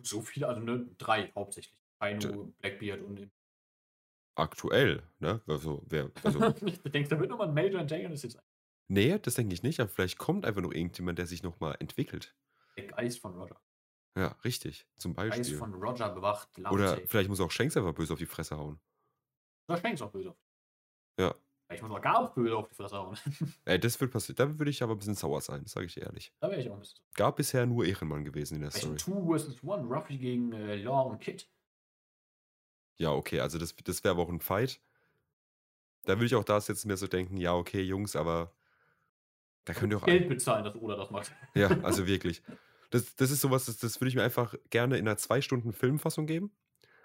[0.00, 1.76] So viele, also ne, drei hauptsächlich.
[1.98, 3.28] Kaino, Blackbeard und.
[4.36, 5.40] Aktuell, ne?
[5.48, 6.12] Also, wer.
[6.22, 8.38] Also, ich denke, da wird nochmal ein Major Antagonist jetzt.
[8.86, 12.36] nee, das denke ich nicht, aber vielleicht kommt einfach noch irgendjemand, der sich nochmal entwickelt.
[12.76, 13.60] Der Geist von Roger.
[14.16, 14.86] Ja, richtig.
[14.98, 15.58] Zum Geist Beispiel.
[15.58, 16.48] von Roger bewacht.
[16.70, 18.78] Oder vielleicht muss auch Shanks einfach böse auf die Fresse hauen.
[19.66, 20.38] Da schmeckt auch böse auf.
[21.18, 21.34] Ja.
[21.72, 23.16] Ich muss gar böse auf die Fresse hauen.
[23.64, 24.36] Ey, das wird passieren.
[24.36, 26.32] Da würde ich aber ein bisschen sauer sein, sage ich dir ehrlich.
[26.40, 27.00] da wäre ich auch ein bisschen.
[27.14, 28.96] Gab bisher nur Ehrenmann gewesen in der Story.
[28.96, 29.46] 2 vs.
[29.62, 31.48] 1, Ruffy gegen äh, Law und Kid.
[32.96, 34.80] Ja, okay, also das, das wäre aber auch ein Fight.
[36.04, 38.52] Da würde ich auch da jetzt mir so denken, ja, okay, Jungs, aber
[39.64, 40.04] da könnt ihr auch.
[40.04, 41.32] Geld bezahlen, dass Oda das macht.
[41.54, 42.42] Ja, also wirklich.
[42.90, 45.72] Das, das ist sowas, das, das würde ich mir einfach gerne in einer zwei Stunden
[45.72, 46.50] Filmfassung geben.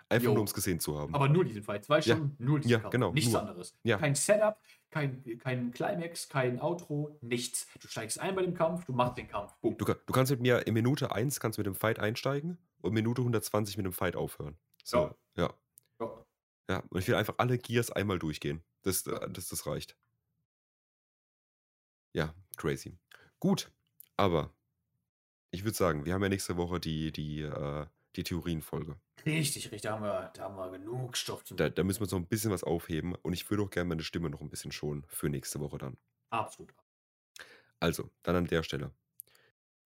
[0.07, 0.31] Einfach Jo.
[0.33, 1.15] nur, um es gesehen zu haben.
[1.15, 1.83] Aber nur diesen Fight.
[1.85, 2.15] Zwei Ja.
[2.15, 2.91] Stunden, nur diesen Ja, Kampf.
[2.91, 3.41] genau, Nichts nur.
[3.41, 3.75] anderes.
[3.83, 3.97] Ja.
[3.97, 4.59] Kein Setup,
[4.91, 7.67] kein, kein Climax, kein Outro, nichts.
[7.81, 9.53] Du steigst ein bei dem Kampf, du machst den Kampf.
[9.61, 9.77] Boom.
[9.77, 13.21] Du, du kannst mit mir in Minute 1 kannst mit dem Fight einsteigen und Minute
[13.21, 14.55] 120 mit dem Fight aufhören.
[14.83, 15.51] So, ja.
[15.99, 16.25] Ja.
[16.69, 18.63] Ja, und ich will einfach alle Gears einmal durchgehen.
[18.83, 19.97] Das, äh, das, das reicht.
[22.13, 22.97] Ja, crazy.
[23.39, 23.71] Gut,
[24.17, 24.53] aber
[25.51, 27.85] ich würde sagen, wir haben ja nächste Woche die, die, äh,
[28.17, 28.99] die Theorienfolge.
[29.25, 29.81] Richtig, richtig.
[29.81, 31.55] Da haben wir, da haben wir genug Stoff zu.
[31.55, 33.89] Da, da müssen wir uns noch ein bisschen was aufheben und ich würde auch gerne
[33.89, 35.97] meine Stimme noch ein bisschen schonen für nächste Woche dann.
[36.31, 36.75] Absolut.
[37.79, 38.93] Also, dann an der Stelle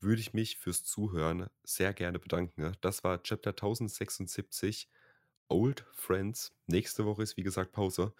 [0.02, 2.74] würde ich mich fürs Zuhören sehr gerne bedanken.
[2.82, 4.90] Das war Chapter 1076
[5.50, 6.54] Old Friends.
[6.68, 8.14] Nächste Woche ist wie gesagt Pause.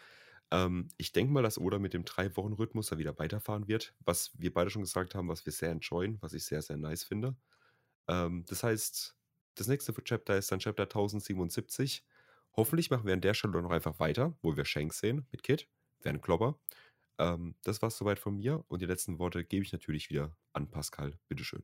[0.52, 4.54] Ähm, ich denke mal, dass Oda mit dem Drei-Wochen-Rhythmus da wieder weiterfahren wird, was wir
[4.54, 7.38] beide schon gesagt haben, was wir sehr enjoyen, was ich sehr, sehr nice finde.
[8.10, 9.19] Ähm, das heißt,
[9.60, 12.04] das nächste Chapter ist dann Chapter 1077.
[12.56, 15.68] Hoffentlich machen wir an der Stelle noch einfach weiter, wo wir Shanks sehen mit Kid,
[16.02, 16.58] wäre ein Klopper.
[17.18, 20.70] Ähm, das war's soweit von mir und die letzten Worte gebe ich natürlich wieder an
[20.70, 21.20] Pascal.
[21.28, 21.64] Bitteschön.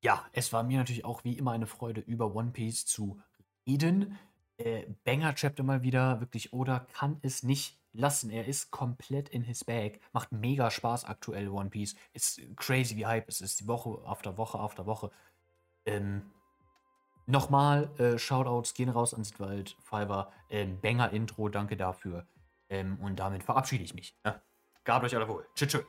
[0.00, 3.20] Ja, es war mir natürlich auch wie immer eine Freude, über One Piece zu
[3.66, 4.18] reden.
[4.58, 6.20] Äh, Banger-Chapter mal wieder.
[6.20, 8.30] Wirklich, Oda kann es nicht lassen.
[8.30, 10.00] Er ist komplett in his bag.
[10.12, 11.94] Macht mega Spaß aktuell, One Piece.
[12.12, 13.60] Ist crazy, wie Hype es ist.
[13.60, 15.10] Die Woche after Woche after Woche.
[15.86, 16.22] Ähm,
[17.26, 20.30] Nochmal, äh, Shoutouts gehen raus an Sidwald, Fiverr.
[20.50, 22.26] Ähm, Banger-Intro, danke dafür.
[22.68, 24.16] Ähm, und damit verabschiede ich mich.
[24.24, 24.40] Ne?
[24.84, 25.46] Gabt euch alle wohl.
[25.54, 25.84] Tschüss, tschüss.